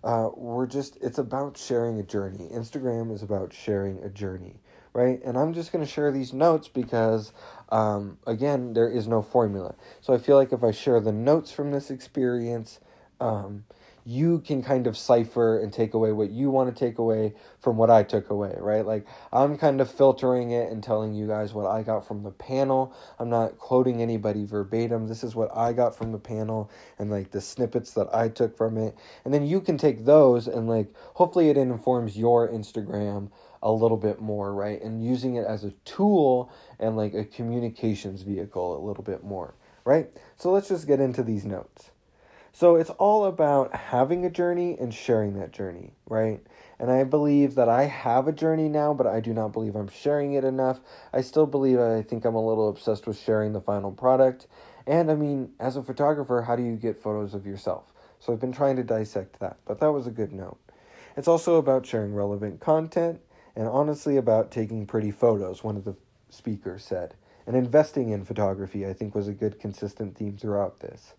uh, 0.05 0.29
were 0.37 0.67
just 0.67 0.97
it's 1.01 1.19
about 1.19 1.57
sharing 1.57 1.99
a 1.99 2.03
journey. 2.03 2.49
Instagram 2.53 3.13
is 3.13 3.23
about 3.23 3.53
sharing 3.53 3.99
a 4.05 4.09
journey, 4.09 4.61
right? 4.93 5.21
And 5.25 5.37
I'm 5.37 5.55
just 5.55 5.73
going 5.73 5.85
to 5.85 5.91
share 5.91 6.13
these 6.13 6.33
notes 6.33 6.69
because, 6.69 7.33
um, 7.71 8.19
again, 8.27 8.75
there 8.75 8.89
is 8.89 9.09
no 9.09 9.23
formula. 9.23 9.75
So, 10.01 10.13
I 10.13 10.19
feel 10.19 10.37
like 10.37 10.53
if 10.53 10.63
I 10.63 10.71
share 10.71 11.01
the 11.01 11.13
notes 11.13 11.51
from 11.51 11.71
this 11.71 11.91
experience, 11.91 12.79
um, 13.21 13.65
you 14.07 14.39
can 14.39 14.63
kind 14.63 14.87
of 14.87 14.97
cipher 14.97 15.59
and 15.59 15.73
take 15.73 15.93
away 15.93 16.13
what 16.13 16.31
you 16.31 16.49
want 16.49 16.73
to 16.73 16.85
take 16.87 16.99
away 16.99 17.35
from 17.59 17.77
what 17.77 17.91
I 17.91 18.05
took 18.05 18.31
away, 18.31 18.55
right? 18.57 18.87
Like 18.87 19.05
I'm 19.33 19.59
kind 19.59 19.81
of 19.81 19.91
filtering 19.91 20.53
it 20.53 20.71
and 20.71 20.81
telling 20.81 21.13
you 21.13 21.27
guys 21.27 21.53
what 21.53 21.67
I 21.67 21.83
got 21.83 22.07
from 22.07 22.23
the 22.23 22.31
panel. 22.31 22.95
I'm 23.19 23.29
not 23.29 23.59
quoting 23.59 24.01
anybody 24.01 24.47
verbatim. 24.47 25.09
This 25.09 25.25
is 25.25 25.35
what 25.35 25.51
I 25.57 25.73
got 25.73 25.97
from 25.97 26.13
the 26.13 26.21
panel 26.21 26.71
and 27.01 27.11
like 27.11 27.33
the 27.33 27.41
snippets 27.41 27.91
that 27.95 28.09
I 28.15 28.29
took 28.29 28.57
from 28.57 28.79
it. 28.79 28.97
And 29.25 29.35
then 29.35 29.45
you 29.45 29.61
can 29.61 29.77
take 29.77 30.05
those 30.05 30.47
and 30.47 30.69
like 30.69 30.95
hopefully 31.15 31.51
it 31.51 31.57
informs 31.57 32.17
your 32.17 32.49
Instagram 32.49 33.31
a 33.61 33.73
little 33.73 33.97
bit 33.97 34.21
more, 34.21 34.55
right? 34.55 34.81
And 34.81 35.05
using 35.05 35.35
it 35.35 35.47
as 35.47 35.65
a 35.65 35.73
tool 35.85 36.53
and 36.79 36.97
like 36.97 37.13
a 37.13 37.25
communications 37.25 38.23
vehicle 38.23 38.79
a 38.79 38.83
little 38.87 39.03
bit 39.03 39.25
more, 39.25 39.57
right? 39.85 40.09
So 40.37 40.53
let's 40.53 40.69
just 40.69 40.87
get 40.87 41.01
into 41.01 41.25
these 41.25 41.45
notes. 41.45 41.91
So 42.59 42.77
it's 42.77 42.89
all 42.89 43.27
about 43.27 43.77
having 43.77 44.25
a 44.25 44.31
journey 44.31 44.79
and 44.81 44.95
sharing 44.95 45.39
that 45.39 45.53
journey, 45.53 45.93
right? 46.09 46.41
And 46.79 46.91
I 46.91 47.05
believe 47.05 47.55
that 47.57 47.69
I 47.69 47.85
have 47.85 48.27
a 48.27 48.33
journey 48.33 48.71
now, 48.71 48.95
but 48.95 49.07
I 49.07 49.21
do 49.21 49.35
not 49.35 49.53
believe 49.53 49.77
I'm 49.77 49.91
sharing 49.91 50.33
it 50.33 50.43
enough. 50.43 50.81
I 51.13 51.21
still 51.21 51.45
believe 51.45 51.79
I 51.79 52.01
think 52.01 52.25
I'm 52.25 52.35
a 52.35 52.43
little 52.43 52.71
obsessed 52.71 53.07
with 53.07 53.19
sharing 53.19 53.53
the 53.53 53.61
final 53.61 53.93
product. 53.93 54.47
And 54.87 55.11
I 55.11 55.17
mean, 55.17 55.51
as 55.61 55.77
a 55.77 55.83
photographer, 55.83 56.41
how 56.41 56.57
do 56.57 56.63
you 56.63 56.77
get 56.77 56.97
photos 56.97 57.35
of 57.35 57.45
yourself? 57.45 57.93
So 58.21 58.33
I've 58.33 58.41
been 58.41 58.53
trying 58.53 58.77
to 58.77 58.83
dissect 58.83 59.39
that, 59.41 59.59
but 59.67 59.79
that 59.81 59.93
was 59.93 60.07
a 60.07 60.11
good 60.11 60.33
note. 60.33 60.57
It's 61.15 61.29
also 61.29 61.57
about 61.57 61.85
sharing 61.85 62.15
relevant 62.15 62.61
content 62.61 63.21
and 63.55 63.69
honestly 63.69 64.17
about 64.17 64.51
taking 64.51 64.87
pretty 64.87 65.11
photos, 65.11 65.63
one 65.63 65.77
of 65.77 65.85
the 65.85 65.97
speakers 66.31 66.85
said. 66.85 67.17
And 67.47 67.55
investing 67.55 68.09
in 68.09 68.25
photography, 68.25 68.87
I 68.87 68.95
think, 68.95 69.15
was 69.15 69.29
a 69.29 69.35
good 69.35 69.61
consistent 69.61 70.17
theme 70.17 70.39
throughout 70.39 70.81
this. 70.81 71.13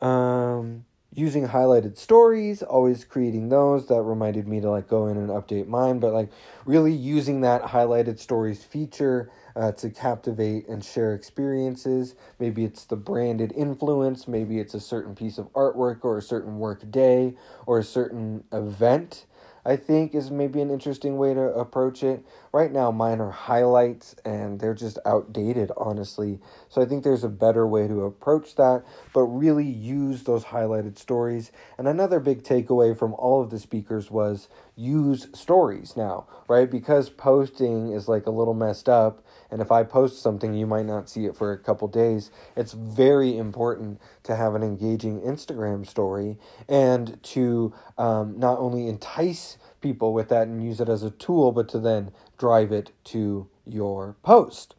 Um, 0.00 0.84
using 1.14 1.46
highlighted 1.48 1.96
stories, 1.96 2.62
always 2.62 3.04
creating 3.04 3.48
those. 3.48 3.86
That 3.86 4.02
reminded 4.02 4.48
me 4.48 4.60
to 4.60 4.70
like 4.70 4.88
go 4.88 5.06
in 5.06 5.16
and 5.16 5.28
update 5.28 5.68
mine, 5.68 6.00
but 6.00 6.12
like 6.12 6.30
really 6.66 6.92
using 6.92 7.40
that 7.42 7.62
highlighted 7.62 8.18
stories 8.18 8.64
feature 8.64 9.30
uh, 9.54 9.72
to 9.72 9.90
captivate 9.90 10.68
and 10.68 10.84
share 10.84 11.14
experiences. 11.14 12.16
Maybe 12.38 12.64
it's 12.64 12.84
the 12.84 12.96
branded 12.96 13.52
influence, 13.52 14.26
maybe 14.26 14.58
it's 14.58 14.74
a 14.74 14.80
certain 14.80 15.14
piece 15.14 15.38
of 15.38 15.52
artwork 15.52 16.04
or 16.04 16.18
a 16.18 16.22
certain 16.22 16.58
work 16.58 16.90
day 16.90 17.34
or 17.66 17.78
a 17.78 17.84
certain 17.84 18.44
event 18.52 19.26
I 19.64 19.76
think 19.76 20.14
is 20.14 20.30
maybe 20.30 20.60
an 20.60 20.70
interesting 20.70 21.16
way 21.16 21.32
to 21.34 21.40
approach 21.40 22.02
it. 22.02 22.24
Right 22.52 22.70
now, 22.70 22.90
mine 22.90 23.20
are 23.20 23.30
highlights 23.30 24.14
and 24.24 24.60
they're 24.60 24.74
just 24.74 24.98
outdated, 25.06 25.72
honestly. 25.76 26.38
So 26.68 26.82
I 26.82 26.84
think 26.84 27.02
there's 27.02 27.24
a 27.24 27.28
better 27.28 27.66
way 27.66 27.88
to 27.88 28.04
approach 28.04 28.56
that, 28.56 28.84
but 29.14 29.22
really 29.22 29.64
use 29.64 30.24
those 30.24 30.44
highlighted 30.44 30.98
stories. 30.98 31.50
And 31.78 31.88
another 31.88 32.20
big 32.20 32.42
takeaway 32.42 32.96
from 32.96 33.14
all 33.14 33.40
of 33.42 33.50
the 33.50 33.58
speakers 33.58 34.10
was 34.10 34.48
use 34.76 35.28
stories 35.32 35.96
now, 35.96 36.26
right? 36.48 36.70
Because 36.70 37.08
posting 37.08 37.92
is 37.92 38.08
like 38.08 38.26
a 38.26 38.30
little 38.30 38.54
messed 38.54 38.88
up. 38.88 39.24
And 39.50 39.60
if 39.60 39.70
I 39.70 39.84
post 39.84 40.20
something, 40.20 40.54
you 40.54 40.66
might 40.66 40.86
not 40.86 41.08
see 41.08 41.26
it 41.26 41.36
for 41.36 41.52
a 41.52 41.58
couple 41.58 41.86
days. 41.88 42.30
It's 42.56 42.72
very 42.72 43.36
important 43.36 44.00
to 44.24 44.34
have 44.34 44.54
an 44.54 44.62
engaging 44.62 45.20
Instagram 45.20 45.86
story 45.86 46.38
and 46.68 47.22
to 47.22 47.72
um, 47.98 48.38
not 48.38 48.58
only 48.58 48.88
entice 48.88 49.58
people 49.80 50.12
with 50.12 50.28
that 50.30 50.48
and 50.48 50.64
use 50.64 50.80
it 50.80 50.88
as 50.88 51.02
a 51.02 51.10
tool, 51.10 51.52
but 51.52 51.68
to 51.68 51.78
then 51.78 52.10
drive 52.36 52.72
it 52.72 52.90
to 53.04 53.48
your 53.66 54.16
post. 54.22 54.74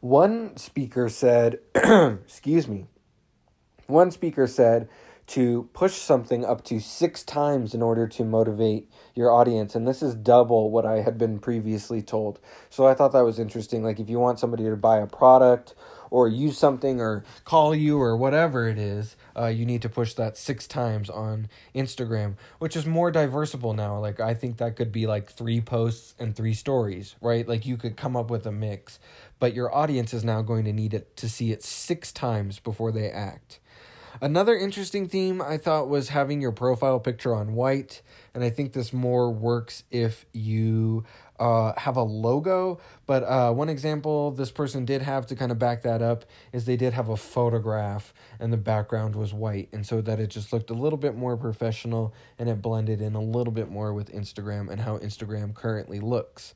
One 0.00 0.56
speaker 0.56 1.08
said, 1.08 1.60
excuse 1.74 2.68
me, 2.68 2.86
one 3.86 4.10
speaker 4.10 4.46
said, 4.46 4.88
to 5.26 5.68
push 5.72 5.94
something 5.94 6.44
up 6.44 6.62
to 6.64 6.78
six 6.78 7.22
times 7.22 7.74
in 7.74 7.80
order 7.80 8.06
to 8.06 8.24
motivate 8.24 8.90
your 9.14 9.30
audience. 9.30 9.74
And 9.74 9.88
this 9.88 10.02
is 10.02 10.14
double 10.14 10.70
what 10.70 10.84
I 10.84 11.00
had 11.00 11.16
been 11.16 11.38
previously 11.38 12.02
told. 12.02 12.38
So 12.68 12.86
I 12.86 12.94
thought 12.94 13.12
that 13.12 13.24
was 13.24 13.38
interesting. 13.38 13.82
Like, 13.82 13.98
if 13.98 14.10
you 14.10 14.18
want 14.18 14.38
somebody 14.38 14.64
to 14.64 14.76
buy 14.76 14.98
a 14.98 15.06
product 15.06 15.74
or 16.10 16.28
use 16.28 16.58
something 16.58 17.00
or 17.00 17.24
call 17.44 17.74
you 17.74 17.98
or 17.98 18.16
whatever 18.16 18.68
it 18.68 18.78
is, 18.78 19.16
uh, 19.36 19.46
you 19.46 19.64
need 19.64 19.82
to 19.82 19.88
push 19.88 20.12
that 20.14 20.36
six 20.36 20.66
times 20.66 21.08
on 21.08 21.48
Instagram, 21.74 22.34
which 22.58 22.76
is 22.76 22.84
more 22.84 23.10
diversible 23.10 23.72
now. 23.72 23.98
Like, 23.98 24.20
I 24.20 24.34
think 24.34 24.58
that 24.58 24.76
could 24.76 24.92
be 24.92 25.06
like 25.06 25.30
three 25.30 25.60
posts 25.62 26.14
and 26.18 26.36
three 26.36 26.54
stories, 26.54 27.16
right? 27.22 27.48
Like, 27.48 27.64
you 27.64 27.78
could 27.78 27.96
come 27.96 28.14
up 28.14 28.30
with 28.30 28.46
a 28.46 28.52
mix, 28.52 28.98
but 29.40 29.54
your 29.54 29.74
audience 29.74 30.12
is 30.12 30.22
now 30.22 30.42
going 30.42 30.64
to 30.66 30.72
need 30.72 30.92
it 30.92 31.16
to 31.16 31.30
see 31.30 31.50
it 31.50 31.62
six 31.62 32.12
times 32.12 32.58
before 32.58 32.92
they 32.92 33.10
act. 33.10 33.58
Another 34.20 34.56
interesting 34.56 35.08
theme 35.08 35.42
I 35.42 35.58
thought 35.58 35.88
was 35.88 36.08
having 36.08 36.40
your 36.40 36.52
profile 36.52 37.00
picture 37.00 37.34
on 37.34 37.54
white, 37.54 38.00
and 38.32 38.44
I 38.44 38.50
think 38.50 38.72
this 38.72 38.92
more 38.92 39.30
works 39.30 39.82
if 39.90 40.24
you 40.32 41.04
uh, 41.40 41.72
have 41.76 41.96
a 41.96 42.02
logo. 42.02 42.78
But 43.06 43.24
uh, 43.24 43.52
one 43.52 43.68
example 43.68 44.30
this 44.30 44.52
person 44.52 44.84
did 44.84 45.02
have 45.02 45.26
to 45.26 45.36
kind 45.36 45.50
of 45.50 45.58
back 45.58 45.82
that 45.82 46.00
up 46.00 46.24
is 46.52 46.64
they 46.64 46.76
did 46.76 46.92
have 46.92 47.08
a 47.08 47.16
photograph 47.16 48.14
and 48.38 48.52
the 48.52 48.56
background 48.56 49.16
was 49.16 49.34
white, 49.34 49.68
and 49.72 49.84
so 49.84 50.00
that 50.02 50.20
it 50.20 50.28
just 50.28 50.52
looked 50.52 50.70
a 50.70 50.74
little 50.74 50.98
bit 50.98 51.16
more 51.16 51.36
professional 51.36 52.14
and 52.38 52.48
it 52.48 52.62
blended 52.62 53.00
in 53.00 53.14
a 53.14 53.22
little 53.22 53.52
bit 53.52 53.68
more 53.68 53.92
with 53.92 54.12
Instagram 54.14 54.70
and 54.70 54.80
how 54.80 54.98
Instagram 54.98 55.54
currently 55.54 55.98
looks. 55.98 56.54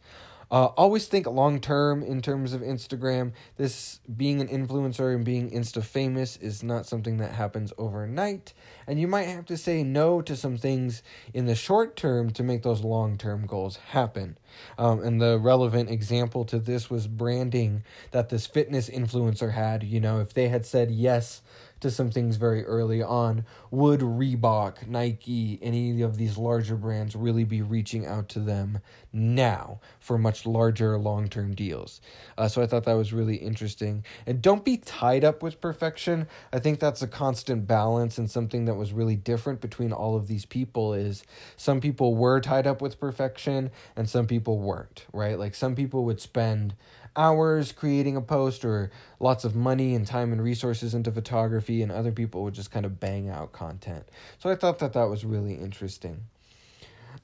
Uh, 0.50 0.66
always 0.76 1.06
think 1.06 1.26
long 1.26 1.60
term 1.60 2.02
in 2.02 2.22
terms 2.22 2.52
of 2.52 2.62
Instagram. 2.62 3.32
This 3.56 4.00
being 4.16 4.40
an 4.40 4.48
influencer 4.48 5.14
and 5.14 5.24
being 5.24 5.50
Insta 5.50 5.82
famous 5.82 6.36
is 6.38 6.62
not 6.62 6.86
something 6.86 7.18
that 7.18 7.32
happens 7.32 7.72
overnight. 7.76 8.54
And 8.86 8.98
you 8.98 9.06
might 9.06 9.28
have 9.28 9.44
to 9.46 9.56
say 9.58 9.82
no 9.82 10.22
to 10.22 10.34
some 10.34 10.56
things 10.56 11.02
in 11.34 11.44
the 11.44 11.54
short 11.54 11.96
term 11.96 12.30
to 12.30 12.42
make 12.42 12.62
those 12.62 12.82
long 12.82 13.18
term 13.18 13.46
goals 13.46 13.76
happen. 13.76 14.38
Um, 14.78 15.00
and 15.02 15.20
the 15.20 15.38
relevant 15.38 15.90
example 15.90 16.44
to 16.46 16.58
this 16.58 16.88
was 16.88 17.06
branding 17.06 17.84
that 18.12 18.30
this 18.30 18.46
fitness 18.46 18.88
influencer 18.88 19.52
had. 19.52 19.84
You 19.84 20.00
know, 20.00 20.20
if 20.20 20.32
they 20.32 20.48
had 20.48 20.64
said 20.64 20.90
yes 20.90 21.42
to 21.80 21.90
some 21.90 22.10
things 22.10 22.36
very 22.36 22.64
early 22.64 23.02
on. 23.02 23.44
Would 23.70 24.00
Reebok, 24.00 24.86
Nike, 24.86 25.58
any 25.62 26.02
of 26.02 26.16
these 26.16 26.36
larger 26.36 26.76
brands 26.76 27.14
really 27.14 27.44
be 27.44 27.62
reaching 27.62 28.06
out 28.06 28.28
to 28.30 28.40
them 28.40 28.78
now 29.12 29.80
for 30.00 30.18
much 30.18 30.46
larger 30.46 30.98
long 30.98 31.28
term 31.28 31.54
deals? 31.54 32.00
Uh, 32.36 32.48
so 32.48 32.62
I 32.62 32.66
thought 32.66 32.84
that 32.84 32.94
was 32.94 33.12
really 33.12 33.36
interesting. 33.36 34.04
And 34.26 34.42
don't 34.42 34.64
be 34.64 34.76
tied 34.76 35.24
up 35.24 35.42
with 35.42 35.60
perfection. 35.60 36.26
I 36.52 36.58
think 36.58 36.80
that's 36.80 37.02
a 37.02 37.08
constant 37.08 37.66
balance 37.66 38.18
and 38.18 38.30
something 38.30 38.64
that 38.64 38.74
was 38.74 38.92
really 38.92 39.16
different 39.16 39.60
between 39.60 39.92
all 39.92 40.16
of 40.16 40.26
these 40.26 40.44
people 40.44 40.94
is 40.94 41.24
some 41.56 41.80
people 41.80 42.14
were 42.14 42.40
tied 42.40 42.66
up 42.66 42.80
with 42.80 43.00
perfection 43.00 43.70
and 43.96 44.08
some 44.08 44.26
people 44.26 44.58
weren't, 44.58 45.06
right? 45.12 45.38
Like 45.38 45.54
some 45.54 45.74
people 45.74 46.04
would 46.04 46.20
spend 46.20 46.74
hours 47.18 47.72
creating 47.72 48.16
a 48.16 48.22
post 48.22 48.64
or 48.64 48.90
lots 49.20 49.44
of 49.44 49.54
money 49.54 49.94
and 49.94 50.06
time 50.06 50.32
and 50.32 50.42
resources 50.42 50.94
into 50.94 51.12
photography, 51.12 51.82
and 51.82 51.92
other 51.92 52.12
people 52.12 52.44
would 52.44 52.54
just 52.54 52.70
kind 52.70 52.86
of 52.86 52.98
bang 53.00 53.28
out 53.28 53.52
content. 53.52 54.08
So 54.38 54.48
I 54.48 54.54
thought 54.54 54.78
that 54.78 54.94
that 54.94 55.08
was 55.08 55.24
really 55.24 55.54
interesting. 55.54 56.22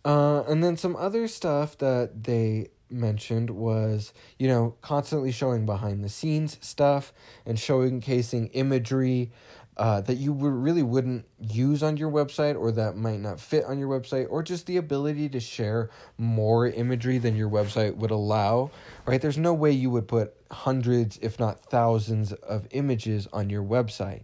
Uh, 0.05 0.43
and 0.43 0.63
then 0.63 0.77
some 0.77 0.97
other 0.97 1.29
stuff 1.29 1.79
that 1.79 2.25
they 2.25 2.69
mentioned 2.91 3.51
was, 3.51 4.13
you 4.39 4.49
know, 4.49 4.75
constantly 4.83 5.33
showing 5.33 5.65
behind 5.67 6.05
the 6.05 6.09
scenes 6.09 6.59
stuff 6.61 7.13
and 7.47 7.57
showcasing 7.57 8.51
imagery 8.53 9.33
uh, 9.77 10.01
that 10.03 10.17
you 10.17 10.33
really 10.33 10.83
wouldn't 10.83 11.27
use 11.41 11.83
on 11.83 11.97
your 11.97 12.11
website 12.11 12.59
or 12.59 12.71
that 12.73 12.97
might 12.97 13.21
not 13.21 13.41
fit 13.41 13.65
on 13.65 13.79
your 13.79 13.89
website, 13.89 14.27
or 14.31 14.43
just 14.43 14.67
the 14.67 14.77
ability 14.77 15.29
to 15.29 15.41
share 15.41 15.91
more 16.17 16.69
imagery 16.69 17.19
than 17.19 17.35
your 17.37 17.51
website 17.51 17.97
would 17.97 18.13
allow, 18.13 18.71
right? 19.07 19.21
There's 19.21 19.39
no 19.39 19.53
way 19.53 19.73
you 19.73 19.91
would 19.91 20.07
put 20.07 20.35
hundreds, 20.51 21.19
if 21.19 21.41
not 21.41 21.59
thousands, 21.67 22.33
of 22.33 22.69
images 22.71 23.27
on 23.33 23.51
your 23.51 23.65
website. 23.65 24.23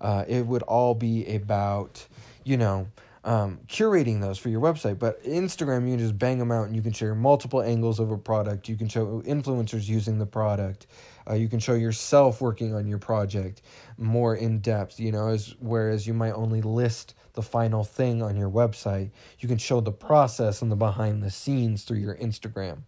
Uh, 0.00 0.24
it 0.28 0.46
would 0.46 0.62
all 0.62 0.94
be 0.94 1.26
about, 1.34 2.06
you 2.44 2.56
know, 2.56 2.86
um, 3.24 3.60
curating 3.68 4.20
those 4.20 4.38
for 4.38 4.48
your 4.48 4.60
website. 4.60 4.98
But 4.98 5.22
Instagram, 5.24 5.84
you 5.84 5.96
can 5.96 5.98
just 5.98 6.18
bang 6.18 6.38
them 6.38 6.50
out 6.50 6.66
and 6.66 6.76
you 6.76 6.82
can 6.82 6.92
share 6.92 7.14
multiple 7.14 7.62
angles 7.62 8.00
of 8.00 8.10
a 8.10 8.18
product. 8.18 8.68
You 8.68 8.76
can 8.76 8.88
show 8.88 9.22
influencers 9.26 9.88
using 9.88 10.18
the 10.18 10.26
product. 10.26 10.86
Uh, 11.28 11.34
you 11.34 11.48
can 11.48 11.58
show 11.58 11.74
yourself 11.74 12.40
working 12.40 12.74
on 12.74 12.86
your 12.86 12.98
project 12.98 13.62
more 13.98 14.34
in 14.34 14.60
depth, 14.60 14.98
you 14.98 15.12
know, 15.12 15.28
as 15.28 15.54
whereas 15.60 16.06
you 16.06 16.14
might 16.14 16.32
only 16.32 16.62
list 16.62 17.14
the 17.34 17.42
final 17.42 17.84
thing 17.84 18.22
on 18.22 18.36
your 18.36 18.50
website, 18.50 19.10
you 19.38 19.48
can 19.48 19.58
show 19.58 19.80
the 19.80 19.92
process 19.92 20.62
and 20.62 20.70
the 20.70 20.76
behind 20.76 21.22
the 21.22 21.30
scenes 21.30 21.84
through 21.84 21.98
your 21.98 22.16
Instagram. 22.16 22.82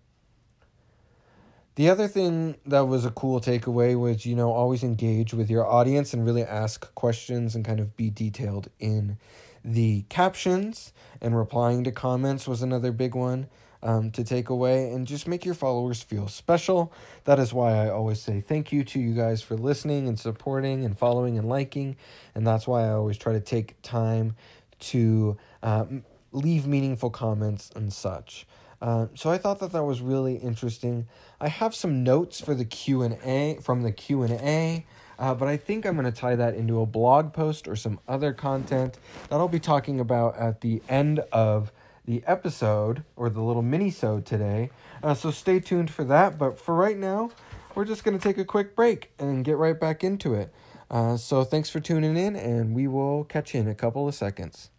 The 1.74 1.88
other 1.88 2.06
thing 2.06 2.56
that 2.66 2.86
was 2.86 3.06
a 3.06 3.10
cool 3.10 3.40
takeaway 3.40 3.98
was, 3.98 4.26
you 4.26 4.36
know, 4.36 4.52
always 4.52 4.82
engage 4.82 5.32
with 5.32 5.48
your 5.48 5.66
audience 5.66 6.12
and 6.12 6.24
really 6.24 6.42
ask 6.42 6.94
questions 6.94 7.54
and 7.54 7.64
kind 7.64 7.80
of 7.80 7.96
be 7.96 8.10
detailed 8.10 8.68
in 8.78 9.16
the 9.64 10.04
captions 10.10 10.92
and 11.20 11.36
replying 11.36 11.84
to 11.84 11.92
comments 11.92 12.46
was 12.46 12.62
another 12.62 12.92
big 12.92 13.14
one 13.14 13.48
um, 13.82 14.10
to 14.12 14.24
take 14.24 14.48
away 14.48 14.90
and 14.90 15.06
just 15.06 15.26
make 15.26 15.44
your 15.44 15.54
followers 15.54 16.02
feel 16.02 16.28
special. 16.28 16.92
That 17.24 17.38
is 17.38 17.52
why 17.52 17.72
I 17.72 17.90
always 17.90 18.20
say 18.20 18.40
thank 18.40 18.72
you 18.72 18.84
to 18.84 19.00
you 19.00 19.14
guys 19.14 19.42
for 19.42 19.56
listening 19.56 20.08
and 20.08 20.18
supporting 20.18 20.84
and 20.84 20.96
following 20.96 21.38
and 21.38 21.48
liking. 21.48 21.96
And 22.34 22.46
that's 22.46 22.66
why 22.66 22.86
I 22.86 22.90
always 22.90 23.18
try 23.18 23.32
to 23.32 23.40
take 23.40 23.80
time 23.82 24.36
to 24.80 25.36
uh, 25.62 25.84
leave 26.32 26.66
meaningful 26.66 27.10
comments 27.10 27.70
and 27.74 27.92
such. 27.92 28.46
Uh, 28.80 29.06
so 29.14 29.30
I 29.30 29.38
thought 29.38 29.60
that 29.60 29.72
that 29.72 29.84
was 29.84 30.00
really 30.00 30.36
interesting. 30.36 31.06
I 31.40 31.48
have 31.48 31.74
some 31.74 32.02
notes 32.02 32.40
for 32.40 32.54
the 32.54 32.64
Q 32.64 33.02
and 33.02 33.14
A 33.24 33.58
from 33.62 33.82
the 33.82 33.92
Q 33.92 34.22
and 34.22 34.32
A. 34.32 34.84
Uh, 35.18 35.34
but 35.34 35.46
I 35.46 35.56
think 35.56 35.86
I'm 35.86 35.94
going 35.94 36.10
to 36.10 36.10
tie 36.10 36.34
that 36.34 36.56
into 36.56 36.80
a 36.80 36.86
blog 36.86 37.32
post 37.32 37.68
or 37.68 37.76
some 37.76 38.00
other 38.08 38.32
content 38.32 38.98
that 39.28 39.36
I'll 39.36 39.46
be 39.46 39.60
talking 39.60 40.00
about 40.00 40.36
at 40.36 40.62
the 40.62 40.82
end 40.88 41.20
of 41.30 41.70
the 42.04 42.22
episode 42.26 43.04
or 43.16 43.30
the 43.30 43.42
little 43.42 43.62
mini-sode 43.62 44.26
today. 44.26 44.70
Uh, 45.02 45.14
so 45.14 45.30
stay 45.30 45.60
tuned 45.60 45.90
for 45.90 46.04
that. 46.04 46.38
But 46.38 46.58
for 46.58 46.74
right 46.74 46.98
now, 46.98 47.30
we're 47.74 47.84
just 47.84 48.04
going 48.04 48.18
to 48.18 48.22
take 48.22 48.38
a 48.38 48.44
quick 48.44 48.74
break 48.74 49.12
and 49.18 49.44
get 49.44 49.56
right 49.56 49.78
back 49.78 50.02
into 50.04 50.34
it. 50.34 50.52
Uh, 50.90 51.16
so 51.16 51.42
thanks 51.42 51.70
for 51.70 51.80
tuning 51.80 52.16
in, 52.16 52.36
and 52.36 52.74
we 52.74 52.86
will 52.86 53.24
catch 53.24 53.54
you 53.54 53.60
in 53.60 53.68
a 53.68 53.74
couple 53.74 54.06
of 54.06 54.14
seconds. 54.14 54.70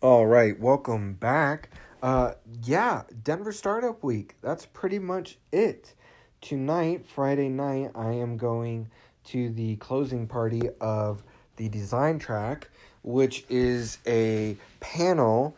All 0.00 0.26
right, 0.26 0.58
welcome 0.60 1.14
back. 1.14 1.70
Uh, 2.02 2.34
yeah, 2.62 3.04
Denver 3.22 3.52
Startup 3.52 4.02
Week. 4.04 4.36
That's 4.42 4.66
pretty 4.66 4.98
much 4.98 5.38
it. 5.50 5.94
Tonight, 6.44 7.06
Friday 7.06 7.48
night, 7.48 7.92
I 7.94 8.12
am 8.12 8.36
going 8.36 8.90
to 9.28 9.48
the 9.48 9.76
closing 9.76 10.26
party 10.26 10.68
of 10.78 11.22
the 11.56 11.70
Design 11.70 12.18
Track, 12.18 12.68
which 13.02 13.46
is 13.48 13.96
a 14.06 14.58
panel 14.78 15.56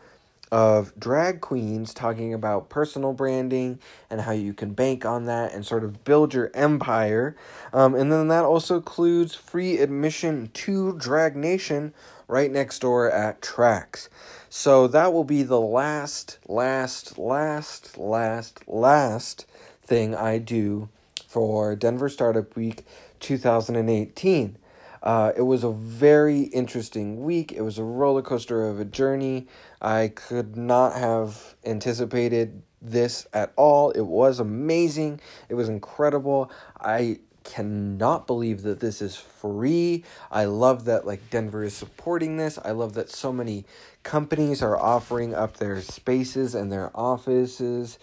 of 0.49 0.97
drag 0.97 1.41
queens 1.41 1.93
talking 1.93 2.33
about 2.33 2.69
personal 2.69 3.11
branding 3.11 3.79
and 4.09 4.21
how 4.21 4.31
you 4.31 4.53
can 4.53 4.71
bank 4.71 5.03
on 5.03 5.25
that 5.25 5.53
and 5.53 5.65
sort 5.65 5.83
of 5.83 6.05
build 6.05 6.33
your 6.33 6.51
empire. 6.53 7.35
Um, 7.73 7.93
and 7.93 8.09
then 8.09 8.29
that 8.29 8.45
also 8.45 8.77
includes 8.77 9.35
free 9.35 9.79
admission 9.79 10.51
to 10.53 10.97
Drag 10.97 11.35
Nation 11.35 11.93
right 12.29 12.49
next 12.49 12.79
door 12.79 13.11
at 13.11 13.41
Tracks. 13.41 14.07
So 14.49 14.87
that 14.87 15.11
will 15.11 15.25
be 15.25 15.43
the 15.43 15.59
last, 15.59 16.39
last, 16.47 17.17
last, 17.17 17.97
last, 17.97 18.65
last 18.69 19.45
thing 19.87 20.13
I 20.13 20.37
do 20.37 20.89
for 21.27 21.75
Denver 21.75 22.09
Startup 22.09 22.55
Week 22.55 22.85
2018. 23.21 24.57
Uh, 25.01 25.31
it 25.37 25.43
was 25.43 25.63
a 25.63 25.71
very 25.71 26.41
interesting 26.41 27.23
week. 27.23 27.53
It 27.53 27.61
was 27.61 27.77
a 27.77 27.83
roller 27.83 28.21
coaster 28.21 28.67
of 28.67 28.79
a 28.79 28.85
journey. 28.85 29.47
I 29.81 30.11
could 30.13 30.57
not 30.57 30.93
have 30.93 31.55
anticipated 31.65 32.61
this 32.81 33.27
at 33.33 33.53
all. 33.55 33.91
It 33.91 34.01
was 34.01 34.39
amazing. 34.39 35.21
It 35.49 35.53
was 35.55 35.69
incredible. 35.69 36.51
I 36.79 37.19
cannot 37.43 38.27
believe 38.27 38.63
that 38.63 38.81
this 38.81 39.01
is 39.01 39.15
free. 39.15 40.03
I 40.29 40.45
love 40.45 40.85
that 40.85 41.07
like 41.07 41.29
Denver 41.29 41.63
is 41.63 41.73
supporting 41.73 42.35
this. 42.35 42.59
I 42.63 42.71
love 42.71 42.93
that 42.95 43.09
so 43.09 43.31
many 43.31 43.65
companies 44.03 44.61
are 44.61 44.77
offering 44.77 45.33
up 45.33 45.57
their 45.57 45.81
spaces 45.81 46.53
and 46.53 46.71
their 46.71 46.91
offices 46.93 47.97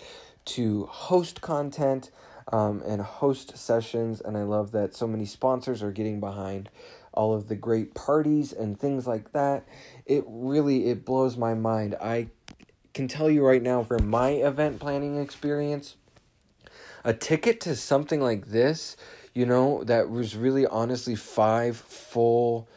to 0.47 0.87
host 0.87 1.41
content 1.41 2.11
um, 2.53 2.83
and 2.87 3.01
host 3.01 3.57
sessions. 3.57 4.21
And 4.21 4.37
I 4.37 4.43
love 4.43 4.73
that 4.73 4.95
so 4.95 5.07
many 5.07 5.25
sponsors 5.25 5.83
are 5.83 5.93
getting 5.93 6.21
behind 6.21 6.69
all 7.13 7.33
of 7.33 7.49
the 7.49 7.55
great 7.55 7.95
parties 7.95 8.53
and 8.53 8.79
things 8.79 9.07
like 9.07 9.33
that. 9.33 9.65
It 10.07 10.25
really 10.27 10.89
it 10.89 11.05
blows 11.05 11.37
my 11.37 11.55
mind. 11.55 11.97
I 12.01 12.29
can 12.93 13.09
tell 13.09 13.31
you 13.31 13.45
right 13.45 13.63
now 13.63 13.83
from 13.83 14.09
my 14.09 14.31
event 14.31 14.81
planning 14.81 15.21
experience, 15.21 15.97
a 17.05 17.15
ticket 17.15 17.61
to 17.63 17.77
something 17.77 18.21
like 18.21 18.47
this 18.47 18.97
you 19.35 19.45
know, 19.45 19.83
that 19.85 20.09
was 20.09 20.37
really 20.37 20.65
honestly 20.65 21.17
five 21.17 21.77
full 21.77 22.69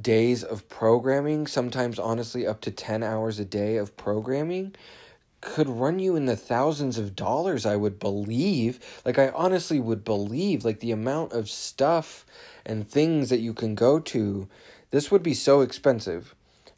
days 0.00 0.44
of 0.44 0.68
programming, 0.68 1.48
sometimes 1.48 1.98
honestly 1.98 2.46
up 2.46 2.60
to 2.62 2.70
10 2.70 3.02
hours 3.02 3.40
a 3.40 3.44
day 3.44 3.76
of 3.76 3.96
programming 3.96 4.74
could 5.40 5.68
run 5.68 5.98
you 5.98 6.16
in 6.16 6.26
the 6.26 6.36
thousands 6.36 6.98
of 6.98 7.14
dollars 7.16 7.64
i 7.66 7.76
would 7.76 7.98
believe. 7.98 8.78
Like 9.04 9.18
i 9.18 9.28
honestly 9.30 9.80
would 9.80 10.04
believe 10.04 10.64
like 10.64 10.80
the 10.80 10.92
amount 10.92 11.32
of 11.32 11.48
stuff 11.48 12.26
and 12.66 12.88
things 12.88 13.30
that 13.30 13.40
you 13.40 13.54
can 13.54 13.74
go 13.74 13.98
to. 14.00 14.48
This 14.90 15.10
would 15.10 15.22
be 15.22 15.34
so 15.34 15.60
expensive. 15.60 16.34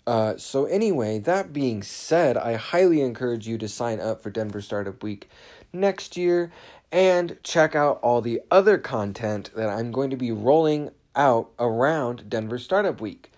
Uh, 0.06 0.36
so 0.36 0.64
anyway 0.64 1.18
that 1.18 1.52
being 1.52 1.82
said 1.82 2.36
i 2.36 2.54
highly 2.54 3.00
encourage 3.00 3.46
you 3.46 3.58
to 3.58 3.68
sign 3.68 4.00
up 4.00 4.22
for 4.22 4.30
denver 4.30 4.60
startup 4.60 5.02
week 5.02 5.28
next 5.72 6.16
year 6.16 6.50
and 6.92 7.38
check 7.42 7.74
out 7.74 8.00
all 8.02 8.20
the 8.20 8.40
other 8.50 8.78
content 8.78 9.50
that 9.54 9.68
I'm 9.68 9.92
going 9.92 10.10
to 10.10 10.16
be 10.16 10.32
rolling 10.32 10.90
out 11.14 11.50
around 11.58 12.28
Denver 12.28 12.58
Startup 12.58 13.00
Week. 13.00 13.30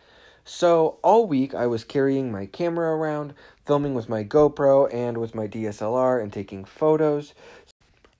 So, 0.44 0.98
all 1.02 1.26
week 1.26 1.54
I 1.54 1.66
was 1.66 1.85
carrying 1.85 2.32
my 2.32 2.46
camera 2.46 2.96
around, 2.96 3.35
filming 3.64 3.94
with 3.94 4.09
my 4.09 4.25
GoPro 4.25 4.92
and 4.92 5.18
with 5.18 5.35
my 5.35 5.46
DSLR 5.46 6.22
and 6.22 6.33
taking 6.33 6.64
photos. 6.64 7.35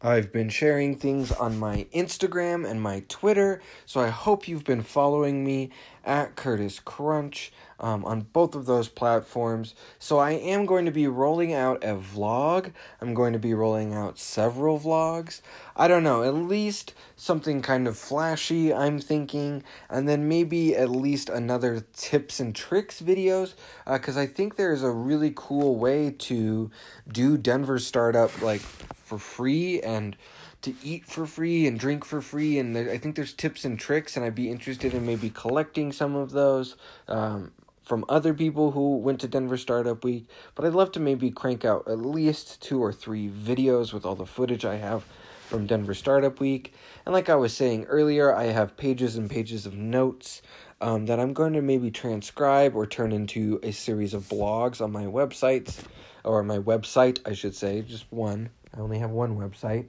I've 0.05 0.33
been 0.33 0.49
sharing 0.49 0.97
things 0.97 1.31
on 1.31 1.59
my 1.59 1.87
Instagram 1.95 2.69
and 2.69 2.83
my 2.83 3.05
Twitter, 3.09 3.63
so 3.87 4.01
I 4.01 4.09
hope 4.09 4.49
you've 4.49 4.65
been 4.65 4.83
following 4.83 5.45
me 5.45 5.71
at 6.05 6.35
Curtis 6.35 6.81
Crunch 6.81 7.53
um, 7.83 8.05
on 8.05 8.23
both 8.33 8.55
of 8.55 8.66
those 8.66 8.88
platforms. 8.88 9.75
So 9.99 10.18
I 10.18 10.31
am 10.31 10.64
going 10.64 10.85
to 10.87 10.92
be 10.92 11.09
rolling 11.09 11.53
out 11.53 11.83
a 11.83 11.97
vlog. 11.97 12.73
I'm 13.01 13.12
going 13.12 13.33
to 13.33 13.38
be 13.38 13.53
rolling 13.53 13.92
out 13.92 14.18
several 14.18 14.79
vlogs. 14.79 15.42
I 15.77 15.88
don't 15.88 16.05
know, 16.05 16.23
at 16.23 16.35
least 16.35 16.95
something 17.16 17.61
kind 17.61 17.88
of 17.88 17.99
flashy, 17.99 18.73
I'm 18.73 19.01
thinking, 19.01 19.64
and 19.90 20.09
then 20.09 20.29
maybe 20.29 20.77
at 20.77 20.90
least 20.90 21.29
another 21.29 21.85
tips 21.95 22.40
and 22.40 22.55
tricks 22.55 23.03
videos, 23.03 23.55
because 23.90 24.16
uh, 24.16 24.21
I 24.21 24.27
think 24.27 24.57
there's 24.57 24.83
a 24.83 24.90
really 24.90 25.33
cool 25.35 25.77
way 25.77 26.11
to 26.11 26.71
do 27.11 27.37
Denver 27.37 27.79
startup 27.79 28.40
like 28.42 28.61
for 28.61 29.18
free 29.18 29.81
and 29.81 30.16
to 30.62 30.75
eat 30.83 31.05
for 31.05 31.27
free 31.27 31.66
and 31.66 31.79
drink 31.79 32.05
for 32.05 32.23
free 32.23 32.59
and 32.59 32.75
there, 32.75 32.88
i 32.90 32.97
think 32.97 33.16
there's 33.16 33.33
tips 33.33 33.64
and 33.64 33.79
tricks 33.79 34.16
and 34.16 34.25
i'd 34.25 34.35
be 34.35 34.49
interested 34.49 34.95
in 34.95 35.05
maybe 35.05 35.29
collecting 35.29 35.90
some 35.92 36.14
of 36.14 36.31
those 36.31 36.77
um, 37.09 37.51
from 37.83 38.05
other 38.09 38.35
people 38.35 38.71
who 38.71 38.97
went 38.97 39.21
to 39.21 39.29
denver 39.29 39.57
startup 39.57 40.05
week 40.05 40.29
but 40.55 40.64
i'd 40.64 40.73
love 40.73 40.92
to 40.92 41.01
maybe 41.01 41.31
crank 41.31 41.64
out 41.64 41.87
at 41.88 41.99
least 41.99 42.61
two 42.62 42.83
or 42.83 42.92
three 42.92 43.29
videos 43.29 43.92
with 43.92 44.05
all 44.05 44.14
the 44.14 44.27
footage 44.27 44.64
i 44.64 44.77
have 44.77 45.05
from 45.49 45.66
denver 45.66 45.92
startup 45.92 46.40
week. 46.40 46.73
And 47.05 47.12
like 47.12 47.29
i 47.29 47.35
was 47.35 47.55
saying 47.55 47.85
earlier 47.85 48.35
i 48.35 48.45
have 48.45 48.77
pages 48.77 49.16
and 49.16 49.29
pages 49.29 49.66
of 49.66 49.75
notes 49.75 50.42
um, 50.81 51.07
that 51.07 51.21
i'm 51.21 51.33
going 51.33 51.53
to 51.53 51.62
maybe 51.62 51.90
transcribe 51.90 52.75
or 52.75 52.87
turn 52.87 53.12
into 53.12 53.61
a 53.62 53.73
series 53.73 54.14
of 54.14 54.25
blogs 54.25 54.81
on 54.81 54.92
my 54.92 55.05
websites 55.05 55.85
or 56.25 56.42
my 56.42 56.59
website 56.59 57.21
i 57.27 57.33
should 57.35 57.55
say 57.55 57.83
just 57.83 58.11
one. 58.11 58.51
I 58.75 58.81
only 58.81 58.99
have 58.99 59.11
one 59.11 59.37
website. 59.37 59.87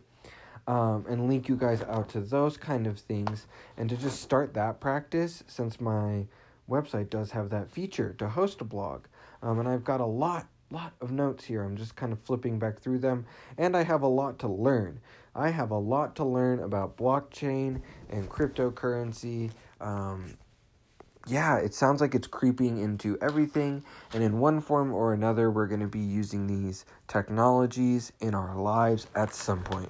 Um, 0.66 1.06
and 1.10 1.28
link 1.28 1.50
you 1.50 1.58
guys 1.58 1.82
out 1.84 2.10
to 2.10 2.22
those 2.22 2.56
kind 2.56 2.88
of 2.88 3.00
things. 3.00 3.48
And 3.78 3.90
to 3.90 3.98
just 3.98 4.22
start 4.22 4.54
that 4.54 4.80
practice 4.80 5.44
since 5.48 5.82
my 5.82 6.26
website 6.70 7.10
does 7.10 7.32
have 7.32 7.50
that 7.50 7.70
feature 7.70 8.14
to 8.18 8.30
host 8.30 8.62
a 8.62 8.64
blog. 8.64 9.06
Um, 9.42 9.60
and 9.60 9.68
i've 9.68 9.84
got 9.84 10.00
a 10.00 10.06
lot 10.06 10.48
lot 10.74 10.94
of 11.02 11.12
notes 11.12 11.46
here. 11.46 11.64
I'm 11.64 11.78
just 11.78 11.96
kind 11.96 12.12
of 12.12 12.20
flipping 12.22 12.60
back 12.60 12.80
through 12.80 13.00
them. 13.00 13.26
And 13.58 13.78
i 13.78 13.84
have 13.84 14.02
a 14.02 14.08
lot 14.08 14.40
to 14.40 14.48
learn. 14.48 15.00
I 15.36 15.50
have 15.50 15.72
a 15.72 15.78
lot 15.78 16.16
to 16.18 16.26
learn 16.26 16.60
about 16.60 16.98
blockchain 16.98 17.82
and 18.10 18.30
cryptocurrency. 18.30 19.52
Um, 19.80 20.38
yeah, 21.26 21.58
it 21.58 21.74
sounds 21.74 22.02
like 22.02 22.14
it's 22.16 22.28
creeping 22.28 22.80
into 22.80 23.18
everything, 23.22 23.84
and 24.14 24.22
in 24.22 24.40
one 24.40 24.60
form 24.60 24.94
or 24.94 25.14
another, 25.14 25.50
we're 25.50 25.68
going 25.68 25.80
to 25.80 25.88
be 25.88 26.00
using 26.00 26.48
these 26.48 26.86
technologies 27.08 28.12
in 28.20 28.36
our 28.36 28.56
lives 28.56 29.08
at 29.16 29.34
some 29.34 29.64
point. 29.64 29.90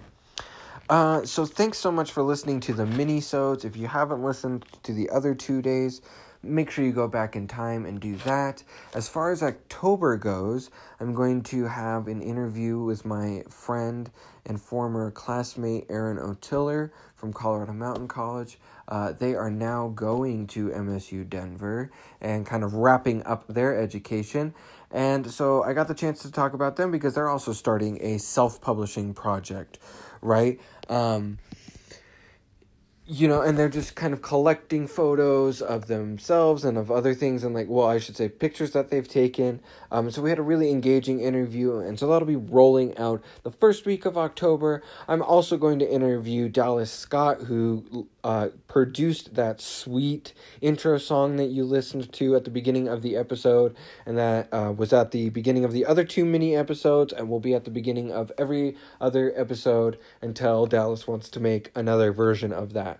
Uh, 0.89 1.25
so 1.25 1.45
thanks 1.45 1.79
so 1.79 1.91
much 1.91 2.11
for 2.11 2.21
listening 2.21 2.59
to 2.59 2.73
the 2.73 2.85
mini-sodes. 2.85 3.65
If 3.65 3.75
you 3.75 3.87
haven't 3.87 4.21
listened 4.23 4.65
to 4.83 4.93
the 4.93 5.09
other 5.09 5.33
two 5.33 5.61
days, 5.61 6.01
make 6.43 6.69
sure 6.69 6.83
you 6.83 6.91
go 6.91 7.07
back 7.07 7.35
in 7.35 7.47
time 7.47 7.85
and 7.85 7.99
do 7.99 8.17
that. 8.17 8.63
As 8.93 9.07
far 9.07 9.31
as 9.31 9.41
October 9.41 10.17
goes, 10.17 10.69
I'm 10.99 11.13
going 11.13 11.41
to 11.43 11.65
have 11.65 12.07
an 12.07 12.21
interview 12.21 12.79
with 12.79 13.05
my 13.05 13.43
friend 13.49 14.11
and 14.45 14.61
former 14.61 15.09
classmate 15.09 15.85
Aaron 15.89 16.19
O'Tiller 16.19 16.91
from 17.15 17.31
Colorado 17.31 17.71
Mountain 17.71 18.09
College. 18.09 18.59
Uh, 18.87 19.13
they 19.13 19.33
are 19.33 19.49
now 19.49 19.87
going 19.87 20.45
to 20.47 20.67
MSU 20.69 21.27
Denver 21.27 21.89
and 22.19 22.45
kind 22.45 22.63
of 22.63 22.73
wrapping 22.73 23.23
up 23.23 23.47
their 23.47 23.79
education. 23.79 24.53
And 24.91 25.31
so 25.31 25.63
I 25.63 25.73
got 25.73 25.87
the 25.87 25.95
chance 25.95 26.21
to 26.23 26.31
talk 26.31 26.53
about 26.53 26.75
them 26.75 26.91
because 26.91 27.15
they're 27.15 27.29
also 27.29 27.53
starting 27.53 27.97
a 28.01 28.19
self 28.19 28.61
publishing 28.61 29.13
project, 29.13 29.79
right? 30.21 30.59
Um, 30.89 31.39
you 33.05 33.27
know, 33.27 33.41
and 33.41 33.57
they're 33.57 33.67
just 33.67 33.95
kind 33.95 34.13
of 34.13 34.21
collecting 34.21 34.87
photos 34.87 35.61
of 35.61 35.87
themselves 35.87 36.63
and 36.63 36.77
of 36.77 36.89
other 36.89 37.13
things, 37.13 37.43
and 37.43 37.53
like, 37.53 37.67
well, 37.67 37.87
I 37.87 37.99
should 37.99 38.15
say 38.15 38.29
pictures 38.29 38.71
that 38.71 38.89
they've 38.89 39.07
taken. 39.07 39.59
Um, 39.91 40.09
so 40.09 40.21
we 40.21 40.29
had 40.29 40.39
a 40.39 40.43
really 40.43 40.71
engaging 40.71 41.19
interview, 41.19 41.77
and 41.79 41.99
so 41.99 42.07
that'll 42.07 42.27
be 42.27 42.35
rolling 42.37 42.97
out 42.97 43.21
the 43.43 43.51
first 43.51 43.85
week 43.85 44.05
of 44.05 44.17
October. 44.17 44.81
I'm 45.07 45.21
also 45.21 45.57
going 45.57 45.79
to 45.79 45.91
interview 45.91 46.47
Dallas 46.47 46.91
Scott, 46.91 47.41
who 47.41 48.07
uh, 48.23 48.49
produced 48.67 49.35
that 49.35 49.59
sweet 49.59 50.33
intro 50.61 50.97
song 50.97 51.35
that 51.35 51.47
you 51.47 51.63
listened 51.63 52.11
to 52.13 52.35
at 52.35 52.45
the 52.45 52.49
beginning 52.49 52.87
of 52.87 53.01
the 53.01 53.15
episode, 53.15 53.75
and 54.05 54.17
that 54.17 54.47
uh, 54.53 54.73
was 54.75 54.93
at 54.93 55.11
the 55.11 55.29
beginning 55.29 55.65
of 55.65 55.71
the 55.71 55.85
other 55.85 56.03
two 56.03 56.25
mini 56.25 56.55
episodes, 56.55 57.13
and 57.13 57.29
will 57.29 57.39
be 57.39 57.53
at 57.53 57.65
the 57.65 57.71
beginning 57.71 58.11
of 58.11 58.31
every 58.37 58.75
other 59.01 59.33
episode 59.35 59.97
until 60.21 60.65
Dallas 60.65 61.07
wants 61.07 61.29
to 61.29 61.39
make 61.39 61.71
another 61.75 62.11
version 62.11 62.53
of 62.53 62.73
that. 62.73 62.99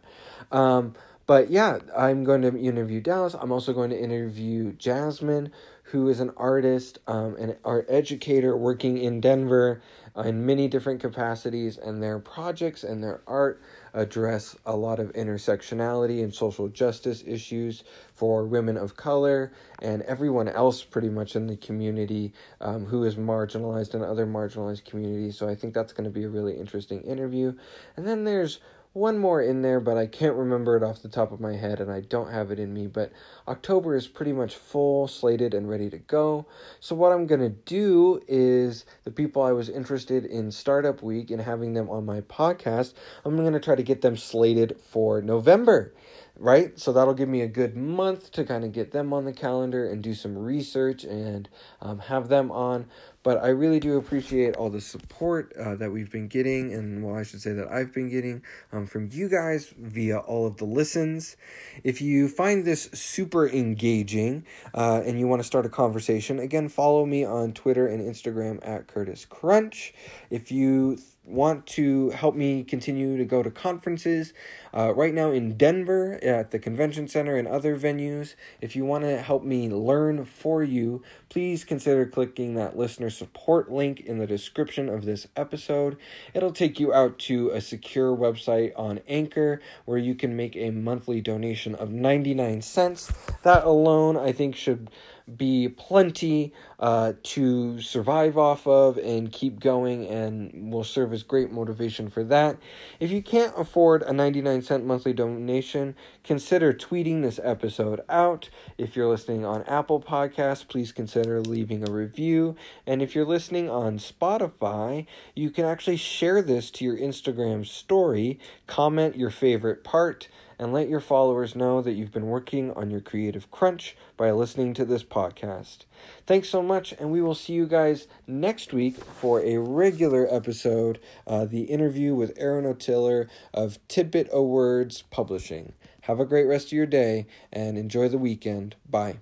Um, 0.51 0.95
but 1.25 1.49
yeah, 1.49 1.79
I'm 1.95 2.23
going 2.23 2.41
to 2.41 2.57
interview 2.57 2.99
Dallas. 2.99 3.33
I'm 3.33 3.51
also 3.51 3.71
going 3.71 3.91
to 3.91 3.99
interview 3.99 4.73
Jasmine, 4.73 5.51
who 5.83 6.09
is 6.09 6.19
an 6.19 6.31
artist, 6.35 6.99
um, 7.07 7.35
an 7.37 7.55
art 7.63 7.85
educator 7.87 8.57
working 8.57 8.97
in 8.97 9.21
Denver 9.21 9.81
uh, 10.17 10.21
in 10.21 10.45
many 10.45 10.67
different 10.67 10.99
capacities, 10.99 11.77
and 11.77 12.03
their 12.03 12.19
projects 12.19 12.83
and 12.83 13.01
their 13.01 13.21
art 13.25 13.61
address 13.93 14.55
a 14.65 14.75
lot 14.75 14.99
of 14.99 15.11
intersectionality 15.13 16.23
and 16.23 16.33
social 16.33 16.67
justice 16.67 17.23
issues 17.25 17.83
for 18.13 18.45
women 18.45 18.77
of 18.77 18.95
color 18.95 19.51
and 19.79 20.01
everyone 20.03 20.49
else 20.49 20.83
pretty 20.83 21.09
much 21.09 21.35
in 21.35 21.47
the 21.47 21.57
community 21.57 22.33
um, 22.61 22.85
who 22.85 23.03
is 23.03 23.15
marginalized 23.15 23.93
in 23.93 24.01
other 24.01 24.25
marginalized 24.25 24.85
communities. 24.85 25.37
So 25.37 25.47
I 25.47 25.55
think 25.55 25.73
that's 25.73 25.93
going 25.93 26.05
to 26.05 26.09
be 26.09 26.23
a 26.23 26.29
really 26.29 26.57
interesting 26.57 27.01
interview. 27.01 27.53
And 27.95 28.07
then 28.07 28.23
there's 28.23 28.59
one 28.93 29.17
more 29.17 29.41
in 29.41 29.63
there, 29.63 29.79
but 29.79 29.97
I 29.97 30.05
can't 30.05 30.35
remember 30.35 30.77
it 30.77 30.83
off 30.83 31.01
the 31.01 31.09
top 31.09 31.31
of 31.31 31.39
my 31.39 31.55
head 31.55 31.79
and 31.79 31.91
I 31.91 32.01
don't 32.01 32.31
have 32.31 32.51
it 32.51 32.59
in 32.59 32.73
me. 32.73 32.85
But 32.85 33.11
October 33.47 33.95
is 33.95 34.07
pretty 34.07 34.33
much 34.33 34.55
full, 34.55 35.07
slated, 35.07 35.55
and 35.55 35.67
ready 35.67 35.89
to 35.89 35.97
go. 35.97 36.45
So, 36.79 36.95
what 36.95 37.11
I'm 37.11 37.25
going 37.25 37.41
to 37.41 37.49
do 37.49 38.21
is 38.27 38.85
the 39.03 39.11
people 39.11 39.41
I 39.41 39.51
was 39.51 39.67
interested 39.67 40.25
in 40.25 40.51
Startup 40.51 41.01
Week 41.01 41.31
and 41.31 41.41
having 41.41 41.73
them 41.73 41.89
on 41.89 42.05
my 42.05 42.21
podcast, 42.21 42.93
I'm 43.25 43.35
going 43.35 43.53
to 43.53 43.59
try 43.59 43.75
to 43.75 43.83
get 43.83 44.01
them 44.01 44.15
slated 44.15 44.77
for 44.79 45.21
November 45.21 45.93
right? 46.37 46.77
So 46.79 46.91
that'll 46.91 47.13
give 47.13 47.29
me 47.29 47.41
a 47.41 47.47
good 47.47 47.75
month 47.75 48.31
to 48.31 48.43
kind 48.43 48.63
of 48.63 48.71
get 48.71 48.91
them 48.91 49.13
on 49.13 49.25
the 49.25 49.33
calendar 49.33 49.87
and 49.87 50.01
do 50.01 50.13
some 50.13 50.37
research 50.37 51.03
and 51.03 51.47
um, 51.81 51.99
have 51.99 52.27
them 52.27 52.51
on. 52.51 52.87
But 53.21 53.41
I 53.41 53.49
really 53.49 53.79
do 53.79 53.97
appreciate 53.97 54.57
all 54.57 54.69
the 54.69 54.81
support 54.81 55.53
uh, 55.55 55.75
that 55.75 55.91
we've 55.91 56.11
been 56.11 56.27
getting, 56.27 56.73
and 56.73 57.05
well, 57.05 57.15
I 57.15 57.23
should 57.23 57.41
say 57.41 57.53
that 57.53 57.71
I've 57.71 57.93
been 57.93 58.09
getting 58.09 58.41
um, 58.73 58.85
from 58.85 59.07
you 59.13 59.29
guys 59.29 59.73
via 59.77 60.17
all 60.17 60.45
of 60.45 60.57
the 60.57 60.65
listens. 60.65 61.37
If 61.85 62.01
you 62.01 62.27
find 62.27 62.65
this 62.65 62.89
super 62.93 63.47
engaging 63.47 64.45
uh, 64.73 65.03
and 65.05 65.17
you 65.17 65.27
want 65.27 65.41
to 65.41 65.45
start 65.45 65.65
a 65.65 65.69
conversation, 65.69 66.39
again, 66.39 66.67
follow 66.67 67.05
me 67.05 67.23
on 67.23 67.53
Twitter 67.53 67.87
and 67.87 68.01
Instagram 68.01 68.59
at 68.67 68.87
Curtis 68.87 69.23
Crunch. 69.23 69.93
If 70.29 70.51
you 70.51 70.97
want 71.25 71.65
to 71.65 72.09
help 72.09 72.35
me 72.35 72.63
continue 72.63 73.17
to 73.17 73.25
go 73.25 73.41
to 73.41 73.49
conferences 73.49 74.33
uh, 74.73 74.93
right 74.93 75.13
now 75.13 75.31
in 75.31 75.55
Denver 75.55 76.19
at 76.23 76.51
the 76.51 76.59
convention 76.59 77.07
center 77.07 77.37
and 77.37 77.47
other 77.47 77.77
venues, 77.77 78.35
if 78.59 78.75
you 78.75 78.85
want 78.85 79.03
to 79.03 79.21
help 79.21 79.43
me 79.43 79.69
learn 79.69 80.25
for 80.25 80.63
you, 80.63 81.01
please 81.29 81.63
consider 81.63 82.05
clicking 82.05 82.55
that 82.55 82.77
listener 82.77 83.09
support 83.09 83.71
link 83.71 84.01
in 84.01 84.17
the 84.17 84.27
description 84.27 84.89
of 84.89 85.05
this 85.05 85.27
episode. 85.35 85.97
It'll 86.33 86.51
take 86.51 86.79
you 86.79 86.93
out 86.93 87.19
to 87.19 87.51
a 87.51 87.61
secure 87.61 88.15
website 88.15 88.73
on 88.75 88.99
Anchor 89.07 89.61
where 89.85 89.97
you 89.97 90.15
can 90.15 90.35
make 90.35 90.55
a 90.55 90.71
monthly 90.71 91.21
donation 91.21 91.75
of 91.75 91.91
99 91.91 92.61
cents. 92.61 93.11
That 93.43 93.63
alone, 93.63 94.17
I 94.17 94.31
think, 94.31 94.55
should 94.55 94.89
be 95.37 95.69
plenty 95.69 96.53
uh, 96.79 97.13
to 97.23 97.79
survive 97.79 98.37
off 98.37 98.67
of 98.67 98.97
and 98.97 99.31
keep 99.31 99.59
going 99.59 100.05
and 100.07 100.71
will 100.71 100.83
serve 100.83 101.13
as 101.13 101.23
great 101.23 101.51
motivation 101.51 102.09
for 102.09 102.23
that. 102.25 102.57
If 102.99 103.11
you 103.11 103.21
can't 103.21 103.53
afford 103.57 104.03
a 104.03 104.11
99 104.13 104.61
cent 104.61 104.85
monthly 104.85 105.13
donation, 105.13 105.95
consider 106.23 106.73
tweeting 106.73 107.21
this 107.21 107.39
episode 107.43 108.01
out. 108.09 108.49
If 108.77 108.95
you're 108.95 109.09
listening 109.09 109.45
on 109.45 109.63
Apple 109.63 110.01
Podcasts, 110.01 110.67
please 110.67 110.91
consider 110.91 111.41
leaving 111.41 111.87
a 111.87 111.91
review. 111.91 112.55
And 112.85 113.01
if 113.01 113.15
you're 113.15 113.25
listening 113.25 113.69
on 113.69 113.99
Spotify, 113.99 115.05
you 115.35 115.49
can 115.49 115.65
actually 115.65 115.97
share 115.97 116.41
this 116.41 116.69
to 116.71 116.85
your 116.85 116.97
Instagram 116.97 117.65
story, 117.65 118.39
comment 118.67 119.15
your 119.15 119.29
favorite 119.29 119.83
part 119.83 120.27
and 120.63 120.71
let 120.71 120.87
your 120.87 121.01
followers 121.01 121.57
know 121.57 121.81
that 121.81 121.91
you've 121.91 122.13
been 122.13 122.27
working 122.27 122.71
on 122.71 122.89
your 122.89 123.01
creative 123.01 123.51
crunch 123.51 123.97
by 124.15 124.31
listening 124.31 124.73
to 124.73 124.85
this 124.85 125.03
podcast. 125.03 125.79
Thanks 126.25 126.47
so 126.47 126.63
much, 126.63 126.93
and 126.93 127.11
we 127.11 127.21
will 127.21 127.35
see 127.35 127.51
you 127.51 127.67
guys 127.67 128.07
next 128.25 128.71
week 128.71 128.95
for 128.95 129.41
a 129.41 129.57
regular 129.57 130.25
episode, 130.33 131.01
uh, 131.27 131.43
the 131.43 131.63
interview 131.63 132.15
with 132.15 132.31
Aaron 132.37 132.65
O'Tiller 132.65 133.27
of 133.53 133.77
Tidbit 133.89 134.29
O 134.31 134.41
Words 134.43 135.01
Publishing. 135.11 135.73
Have 136.03 136.21
a 136.21 136.25
great 136.25 136.47
rest 136.47 136.67
of 136.67 136.71
your 136.71 136.85
day 136.85 137.27
and 137.51 137.77
enjoy 137.77 138.07
the 138.07 138.17
weekend. 138.17 138.77
Bye. 138.89 139.17